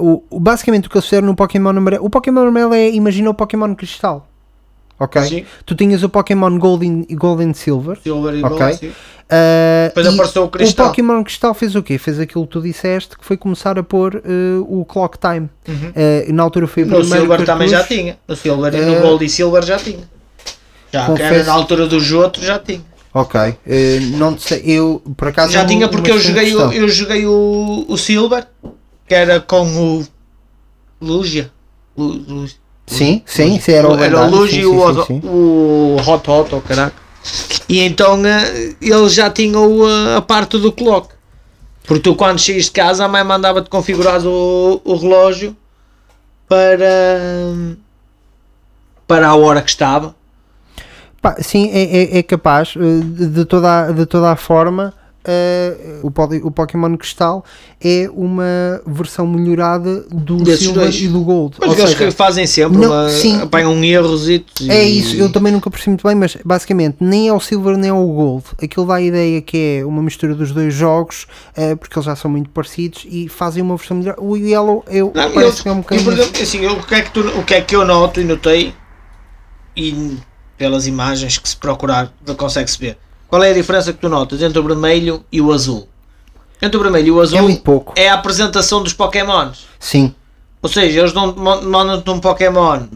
[0.01, 2.05] O, o- basicamente o que eles fizeram no Pokémon amarelo.
[2.05, 4.27] O Pokémon amarelo é, imagina o Pokémon Cristal.
[4.99, 5.23] Ok?
[5.23, 5.45] Sim.
[5.67, 7.99] Tu tinhas o Pokémon Golden e Golden Silver.
[8.03, 8.59] Silver e Ok.
[8.59, 8.93] gold.
[9.31, 10.87] Ah, Depois e apareceu o Cristal.
[10.89, 11.99] Pokémon Cristal fez o quê?
[11.99, 15.49] Fez aquilo que tu disseste, que foi começar a pôr ah, o Clock Time.
[15.69, 16.93] Ah, na altura foi o Uhum.
[16.93, 18.01] No primeiro Silver também já cartucho.
[18.01, 18.19] tinha.
[18.29, 20.09] No Silver e no Gold e Silver já tinha.
[20.93, 22.83] Já confesso- na altura do Joto já tinha.
[23.13, 23.41] Ok,
[24.17, 27.97] não sei, eu por acaso Já tinha porque eu joguei, o, eu joguei o, o
[27.97, 28.45] Silver,
[29.07, 29.63] que era com
[30.01, 30.05] o
[31.01, 31.51] Lugia.
[31.97, 32.47] Lu, Lu,
[32.87, 36.55] Sim, sim, sim, era o era o sim, e o, sim, sim, o Hot Hot,
[36.55, 36.95] oh, caraca.
[37.69, 41.09] E então eh, ele já tinha eh, a parte do clock.
[41.85, 45.57] Porque tu quando saíste de casa a mãe mandava-te configurar o, o relógio
[46.49, 46.87] para,
[49.07, 50.15] para a hora que estava.
[51.21, 51.83] Pá, sim, é,
[52.17, 54.93] é- é capaz, eh, de, de toda, a- de toda a forma,
[55.25, 56.09] eh, o,
[56.47, 57.45] o Pokémon Cristal
[57.81, 60.97] é uma versão melhorada do Desses Silver dois.
[61.01, 61.57] e do Gold.
[61.61, 63.41] Mas eles que fazem sempre, não- uma, sim.
[63.41, 67.33] apanham erros e, É isso, eu também nunca percebi muito bem, mas basicamente nem é
[67.33, 68.45] o Silver nem é o Gold.
[68.63, 72.17] Aquilo dá a ideia que é uma mistura dos dois jogos, eh, porque eles já
[72.17, 74.17] são muito parecidos e fazem uma versão melhor.
[74.19, 76.05] O Yellow eu, Não, parece eu, que é um eu, bocadinho.
[76.05, 78.21] por exemplo, assim, eu- o, que é que tu, o que é que eu noto
[78.21, 78.75] e notei
[79.77, 80.17] e
[80.57, 82.97] pelas imagens que se procurar consegue-se ver
[83.29, 85.89] qual é a diferença que tu notas entre o vermelho e o azul?
[86.63, 87.43] Entre o vermelho e o azul É
[87.97, 89.67] é a apresentação dos pokémons.
[89.79, 90.15] Sim,
[90.65, 92.87] ou seja, eles mandam-te um pokémon.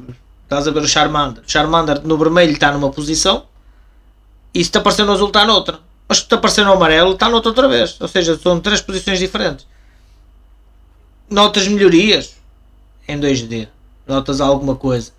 [0.44, 1.44] Estás a ver o Charmander.
[1.46, 3.44] O Charmander no vermelho está numa posição
[4.54, 5.78] e se te aparecer no azul está noutra.
[6.08, 8.00] Mas se te aparecer no amarelo está noutra outra vez.
[8.00, 9.66] Ou seja, são três posições diferentes.
[11.28, 12.36] Notas melhorias
[13.06, 13.68] em 2D.
[14.06, 15.12] Notas alguma coisa.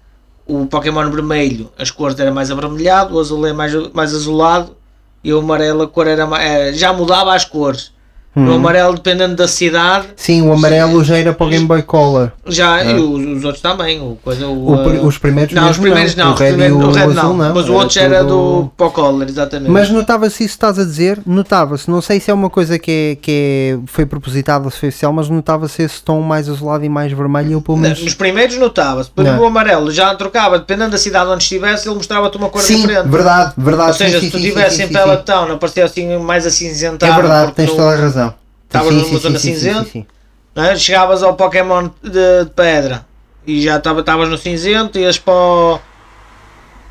[0.48, 4.76] O Pokémon vermelho, as cores eram mais avermelhado, o azul é mais, mais azulado
[5.24, 7.92] e o amarelo a cor era eh, já mudava as cores.
[8.36, 12.32] No amarelo, dependendo da cidade, Sim, o amarelo já era para o Game Boy Color.
[12.48, 14.00] já, e os, os outros também.
[14.00, 14.70] O, coisa, o.
[14.76, 16.30] O os primeiros não, os primeiros não.
[16.30, 17.34] O os red, e o, o red não.
[17.34, 17.54] não.
[17.56, 19.72] Mas o era outro era tudo- do Pocolor, exatamente.
[19.72, 21.90] Mas notava-se isso estás a dizer, notava-se.
[21.90, 24.90] Não sei se é uma coisa que, é, que é, foi propositada ou se foi
[24.90, 27.54] oficial, mas notava-se esse tom mais azulado e mais vermelho.
[27.54, 28.02] Eu, pelo menos.
[28.02, 29.38] Nos primeiros notava-se, depois Não.
[29.38, 33.08] no amarelo já trocava, dependendo da cidade onde estivesse, ele mostrava-te uma cor Sim, diferente.
[33.10, 33.90] verdade, verdade.
[33.90, 37.12] Ou seja, sim, se tu estivesse em sim, Peloton, aparecia assim mais acinzentado.
[37.12, 38.19] É verdade, tens toda a razão.
[38.70, 39.84] Estavas Sim, numa sim, zona sim, cinzenta?
[39.86, 40.06] sim,
[40.56, 40.76] é?
[40.76, 43.04] Chegavas ao Pokémon de, de pedra
[43.48, 45.80] e já estavas no cinzento, ias para, o-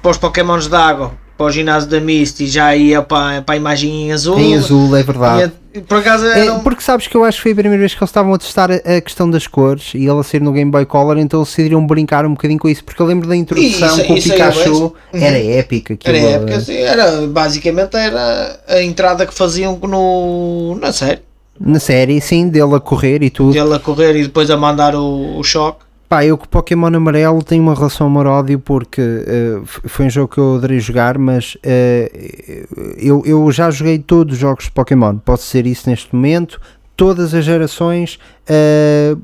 [0.03, 3.57] para os Pokémons de água, para o ginásio da Misty, já ia para, para a
[3.57, 4.41] imagem em azul.
[4.41, 5.53] Em azul, é verdade.
[5.75, 7.95] Ia- por acaso É, um- porque sabes que eu acho que foi a primeira vez
[7.95, 10.85] que eles estavam a testar a, questão das cores e ela ser no Game Boy
[10.85, 12.83] Color, então eles decidiram brincar um bocadinho com isso.
[12.83, 14.73] Porque eu lembro da introdução Isso- com isso o Pikachu.
[15.15, 15.23] Uhum.
[15.23, 16.17] era épico aquilo.
[16.17, 21.21] Era época, assim, era, basicamente era a entrada que faziam no, na série.
[21.61, 23.53] Na série, sim, dele a correr e tudo.
[23.53, 25.85] Dele a correr e depois a mandar o, o choque.
[26.09, 30.11] Pá, eu com o Pokémon Amarelo tenho uma relação amor-ódio porque eh, f- foi um
[30.11, 32.65] jogo que eu adorei jogar, mas eh,
[32.97, 36.59] eu, eu já joguei todos os jogos de Pokémon, posso dizer isso neste momento,
[36.97, 39.15] todas as gerações, eh,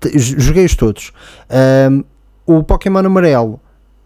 [0.00, 1.12] t- joguei-os todos.
[2.46, 3.58] O Pokémon Amarelo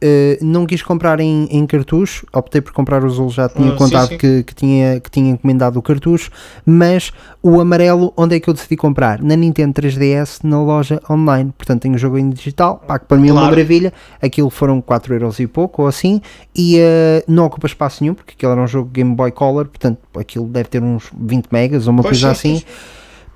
[0.03, 3.70] eh, não quis comprar em, em cartucho, optei por comprar o azul, já tinha Ah,
[3.70, 4.18] sim, contado sim.
[4.18, 6.30] Que, que tinha, que tinha encomendado o cartucho,
[6.66, 9.22] mas o amarelo, onde é que eu decidi comprar?
[9.22, 11.53] Na Nintendo 3DS, na loja online.
[11.57, 13.92] Portanto, tenho o jogo em digital, pá, que para mim é uma maravilha.
[14.20, 16.20] Aquilo foram 4 euros e pouco, ou assim,
[16.55, 19.98] e eh, não ocupa espaço nenhum, porque aquilo era um jogo Game Boy Color, portanto,
[20.18, 22.64] aquilo deve ter uns 20 megas ou uma Pois coisa sim, assim.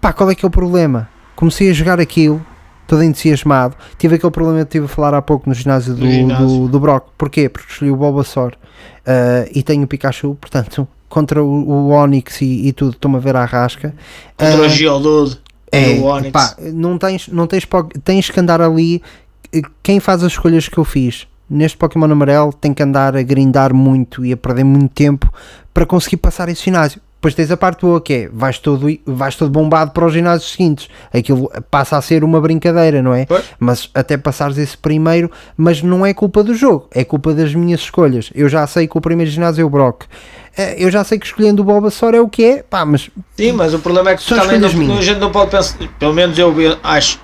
[0.01, 1.09] Pá, qual é que é o problema?
[1.37, 2.45] Comecei a jogar aquilo,
[2.87, 3.77] todo entusiasmado.
[3.99, 6.47] Tive aquele problema que estive a falar há pouco no ginásio do, ginásio.
[6.47, 7.09] do, do Brock.
[7.17, 7.49] Porquê?
[7.49, 12.69] Porque escolhi o Bulbasaur uh, e tenho o Pikachu, portanto, contra o, o Onix e,
[12.69, 13.95] e tudo, estou-me a ver à rasca.
[14.37, 15.41] Contra Uh, o Geodude
[15.73, 16.31] é, e o Onix.
[16.31, 17.67] pá, não tens, não tens,
[18.05, 19.03] tens que andar ali.
[19.83, 23.73] Quem faz as escolhas que eu fiz neste Pokémon amarelo tem que andar a grindar
[23.73, 25.33] muito e a perder muito tempo
[25.73, 27.01] para conseguir passar esse ginásio.
[27.27, 30.53] Depois tens a parte boa que é vais todo, vais todo bombado para os ginásios
[30.53, 30.89] seguintes.
[31.13, 33.27] Aquilo passa a ser uma brincadeira, não é?
[33.27, 33.45] Pois.
[33.59, 37.81] Mas até passares esse primeiro, mas não é culpa do jogo, é culpa das minhas
[37.81, 38.31] escolhas.
[38.33, 40.05] Eu já sei que o primeiro ginásio é o Brock.
[40.57, 43.51] Eh, Eu já sei que escolhendo o Bulbasaur é o que é, pá, mas Sim,
[43.51, 46.55] mas o problema é que também não, a gente não pode pensar, pelo menos eu
[46.85, 47.19] acho,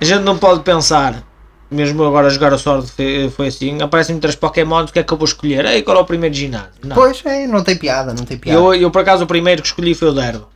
[0.00, 1.24] a gente não pode pensar,
[1.70, 2.90] mesmo agora a jogar o Sword
[3.34, 5.64] foi, assim, aparecem três Pokémon, o que é que eu vou escolher?
[5.66, 6.70] Ei, qual é o primeiro ginásio?
[6.82, 6.96] Não.
[6.96, 8.58] pois é, não tem piada, não tem piada.
[8.58, 10.48] Eu, eu por acaso o primeiro que escolhi foi o Derba.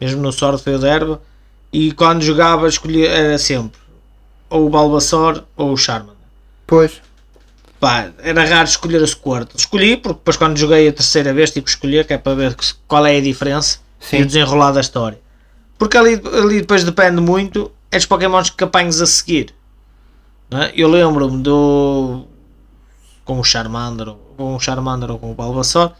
[0.00, 1.20] Mesmo no Sword foi o Derba.
[1.72, 3.86] E quando jogava escolhi era sempre
[4.48, 6.14] ou o Bulbasaur ou o Charmander.
[6.66, 7.00] Pois.
[7.78, 9.56] Pá, era raro escolher o Squirtle.
[9.56, 12.56] Escolhi porque depois quando joguei a terceira vez tive que escolher que é para ver
[12.88, 14.18] qual é a diferença Sim.
[14.18, 15.18] e o desenrolar da história.
[15.78, 19.54] Porque ali, ali depois depende muito é dos Pokémons que apanhas a seguir.
[20.52, 20.72] É?
[20.74, 22.22] Eu lembro-me do
[23.24, 25.92] com o Charmander, ou- com o Charmander ou com o Bulbasaur.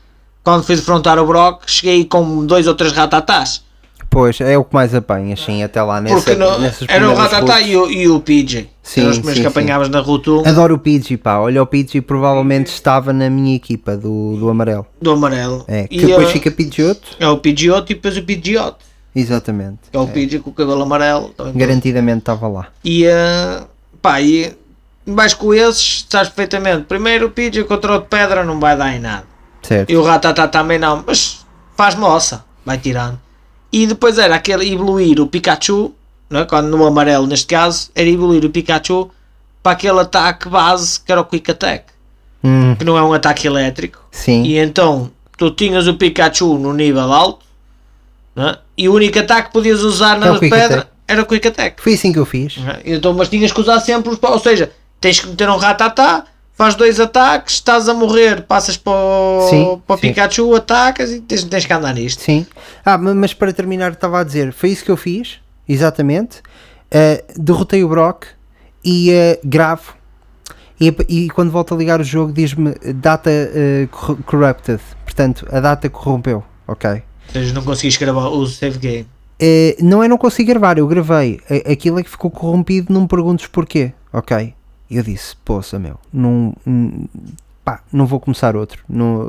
[0.45, 3.65] Quando fui defrontar o Brock, cheguei com dois ou três ratatás.
[4.09, 6.47] Pois, é o que mais apanhas, sim, até lá nessa, Porque no-
[6.89, 8.71] era o ratatá e o, e o PJ.
[8.83, 9.59] Sim, eram os primeiros sim, que sim.
[9.61, 11.39] apanhavas na Route 1 Adoro o Pidgey, pá.
[11.41, 14.87] Olha, o Pidgey provavelmente estava na minha equipa do, do amarelo.
[15.03, 15.65] do amarelo.
[15.67, 17.17] É, que E, depois eh, fica Pidgeotto.
[17.19, 18.85] É o Pidgeotto e depois o Pidgeotto.
[19.15, 19.79] Exatamente.
[19.91, 21.31] Que é o Pidgey com o cabelo amarelo.
[21.31, 21.55] também.
[21.55, 22.69] Garantidamente estava lá.
[22.85, 23.61] E, eh,
[24.07, 24.57] pá, e
[25.05, 26.85] vais com esses, sabes perfeitamente.
[26.85, 29.25] Primeiro o Pidgey contra o de pedra não vai dar em nada.
[29.63, 29.91] Certo.
[29.91, 31.45] E o Ratatá também não, mas
[31.77, 33.19] faz moça, vai tirando.
[33.73, 35.93] E depois era aquele evoluir o Pikachu,
[36.31, 36.45] não é?
[36.45, 39.11] quando no amarelo neste caso, era evoluir o Pikachu
[39.63, 41.85] para aquele ataque base que era o Quick Attack,
[42.45, 43.99] Hum, que não é um ataque elétrico.
[44.13, 44.45] sim.
[44.45, 47.45] E então tu tinhas o Pikachu no nível alto,
[48.37, 48.59] é?
[48.79, 50.89] e o único ataque que podias usar na É pedra Attack.
[51.09, 51.83] Era o Quick Attack.
[51.83, 52.57] Foi assim que eu fiz.
[52.59, 52.95] é?
[52.95, 54.19] Então, mas tinhas que usar sempre os.
[54.23, 58.93] Ou seja, tens que meter um Ratatá, faz dois ataques, estás a morrer, passas para
[58.93, 60.09] o, Sim, para o sim.
[60.09, 62.21] Pikachu, atacas e tens, tens que andar nisto.
[62.23, 62.47] Sim.
[62.85, 65.39] Ah, ma- mas para terminar, estava a dizer, foi isso que eu fiz,
[65.69, 66.39] exatamente.
[66.87, 68.25] Uh, derrotei o Brock
[68.85, 69.95] e uh, gravo.
[70.81, 74.81] E, e quando volto a ligar o jogo, diz-me data uh, corru- corrupted.
[75.05, 76.45] Portanto, a data corrompeu.
[76.69, 76.91] Ok.
[76.91, 79.07] Ou seja, não conseguiste gravar o save game.
[79.39, 81.41] Eh, não é não consigo gravar, eu gravei.
[81.71, 83.93] Aquilo é que ficou corrompido, não me perguntes porquê.
[84.13, 84.55] Ok.
[84.91, 86.55] Eu disse, poça meu, não,
[87.65, 88.85] pá, não vou começar outro.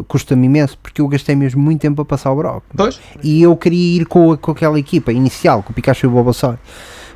[0.08, 2.64] Custa-me imenso porque eu gastei mesmo muito tempo a passar o Brock.
[2.76, 3.00] Pois.
[3.24, 6.12] E eu queria ir com, a- com aquela equipa inicial, com o Pikachu e o
[6.12, 6.58] Bulbasaur.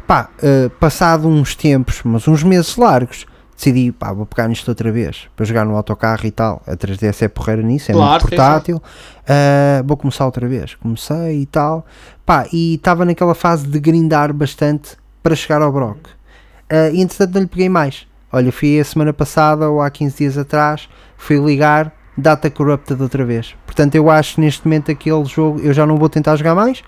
[0.08, 3.26] Pá, eh, passado uns tempos, mas uns meses largos,
[3.62, 6.62] decidi, pá, vou pegar nisto outra vez para jogar no autocarro e tal.
[6.66, 8.82] A 3DS é porreira nisso, é Claro, muito portátil.
[9.28, 10.74] Ah, vou começar outra vez.
[10.76, 11.86] Comecei e tal,
[12.26, 16.00] pá, e estava naquela fase de grindar bastante para chegar ao Brock.
[16.70, 18.08] Ah, e entretanto não lhe peguei mais.
[18.34, 23.24] Olha, fui a semana passada ou há 15 dias atrás, fui ligar, Data Corrupted outra
[23.26, 23.56] vez.
[23.66, 26.82] Portanto, eu acho que neste momento aquele jogo eu já não vou tentar jogar mais.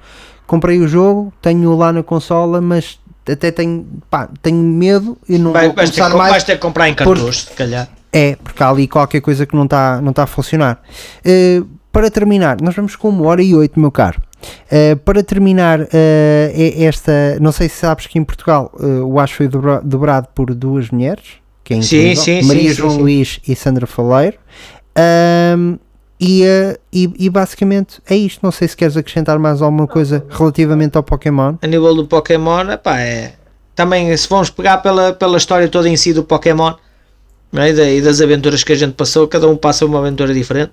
[0.47, 2.99] Comprei o jogo, tenho lá na consola, mas
[3.29, 6.31] até tenho, pá, tenho medo e não Vai, vou vais, ter, começar que- mais.
[6.31, 7.87] vais ter que comprar em cartuchos, se calhar.
[8.11, 10.81] É, porque há ali qualquer coisa que não está não tá a funcionar.
[11.25, 14.21] Eh, para terminar, nós vamos com uma hora e oito, meu caro.
[14.69, 18.71] Eh, para terminar eh, é esta, não sei se sabes que em Portugal
[19.05, 21.23] o Acho foi dobra- dobrado por duas mulheres,
[21.63, 22.97] que é Sim, incrível, sim, sim, Maria sim, João.
[22.97, 24.37] Luís e Sandra Faleiro.
[26.23, 28.39] E, eh, e, e basicamente é isto.
[28.41, 31.55] Não sei se queres acrescentar mais alguma coisa relativamente ao Pokémon.
[31.61, 33.33] A nível do Pokémon, epá, é.
[33.75, 36.75] Também, se vamos pegar pela, pela história toda em si do Pokémon
[37.53, 37.95] é?
[37.95, 40.71] e das aventuras que a gente passou, cada um passa uma aventura diferente.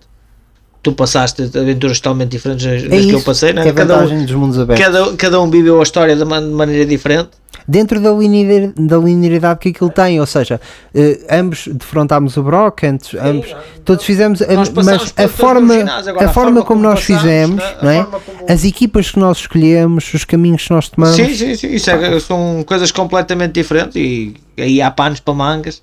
[0.82, 3.70] Tu passaste aventuras totalmente diferentes das É que eu isso passei, não é?
[3.72, 4.86] cada, um, dos mundos abertos.
[4.86, 7.28] cada, cada um viveu a história de, man- de maneira diferente.
[7.68, 10.58] dentro da linearidade, da linearidade que aquilo tem, ou seja,
[10.94, 13.54] eh, ambos defrontámos o Brock, antes, ambos,
[13.84, 17.76] todos fizemos, Nós mas a forma, agora a forma como nós passámos, fizemos, né?
[17.82, 18.04] Não é?
[18.04, 21.68] como- as equipas que nós escolhemos, os caminhos que nós tomamos, Sim, sim, sim.
[21.74, 25.82] Isso é- são coisas completamente diferentes e aí há panos para mangas.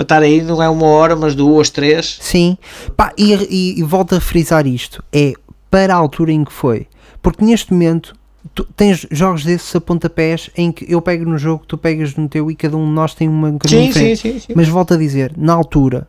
[0.00, 2.16] Para estar aí não é uma hora, mas duas, três.
[2.22, 2.56] Sim,
[2.96, 5.34] Pá, e, e, e volto a frisar isto: é
[5.70, 6.86] para a altura em que foi,
[7.20, 8.14] porque neste momento
[8.54, 12.30] tu tens jogos desses a pontapés em que eu pego no jogo, tu pegas no
[12.30, 14.52] teu e cada um de nós tem uma Sim, sim, sim, sim.
[14.56, 16.08] Mas volto a dizer, na altura,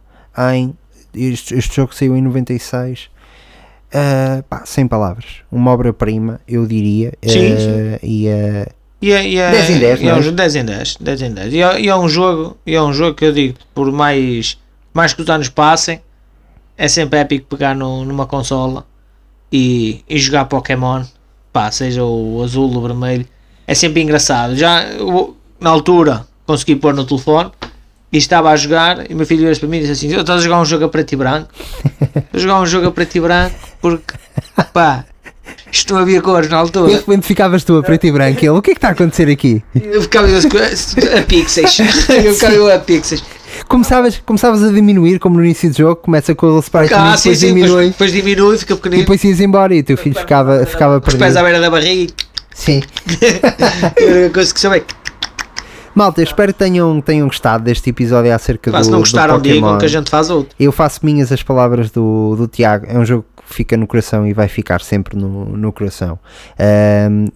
[0.54, 0.74] em
[1.14, 3.10] este, este jogo saiu em 96,
[3.94, 8.08] ah, pá, sem palavras, uma obra-prima, eu diria, Sim, ah, sim.
[8.08, 8.72] e ah,
[9.02, 10.20] E é, e é, 10 em 10, e é não é?
[10.30, 11.54] um, 10 em 10, 10 em 10.
[11.54, 14.58] E é, e é um jogo, e é um jogo que eu digo, por mais,
[14.94, 16.00] mais que os anos passem,
[16.78, 18.86] é sempre épico pegar no- numa consola
[19.52, 21.04] e, e jogar Pokémon,
[21.52, 23.26] pá, seja o azul ou o vermelho,
[23.68, 24.56] é sempre engraçado.
[24.56, 27.52] Já eu, na altura consegui pôr no telefone
[28.12, 30.22] e estava a jogar e o meu filho veio para mim e disse assim: Eu
[30.22, 31.50] estou a jogar um jogo a preto e branco,
[32.16, 34.14] estou a jogar um jogo a preto e branco porque
[34.74, 35.06] pá,
[35.72, 36.92] isto não havia cores na de altura.
[36.94, 38.44] repente ficavas tu a preto e branco.
[38.44, 39.64] e ele, o que é que está a acontecer aqui?
[39.76, 41.80] Eu ficava a, a pixels.
[42.10, 43.24] Eu ficava a pixels.
[43.68, 47.20] Começavas, começavas a diminuir, como no início do jogo, começa com o sprite Ah, depois
[47.22, 49.02] sim, sim, diminui depois, depois diminui, fica e pequenino.
[49.02, 51.38] depois ias embora e o teu filho ficava, ficava Os pés perdido.
[51.38, 52.14] à beira da barriga
[52.54, 52.82] Sim.
[54.00, 54.84] e a única coisa que sabe.
[55.94, 59.40] Malta, eu espero que tenham, tenham gostado deste episódio acerca Pá, do, se não gostaram,
[59.42, 60.56] digam que a gente faz outro.
[60.58, 62.86] Eu faço minhas as palavras do, do Tiago.
[62.88, 66.18] É um jogo que fica no coração e vai ficar sempre no, no coração.
[66.58, 67.28] Ahm,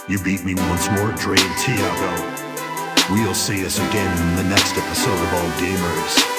[0.09, 2.12] You beat me once more, Dre and Tiago.
[3.12, 6.38] We'll see us again in the next episode of All Gamers.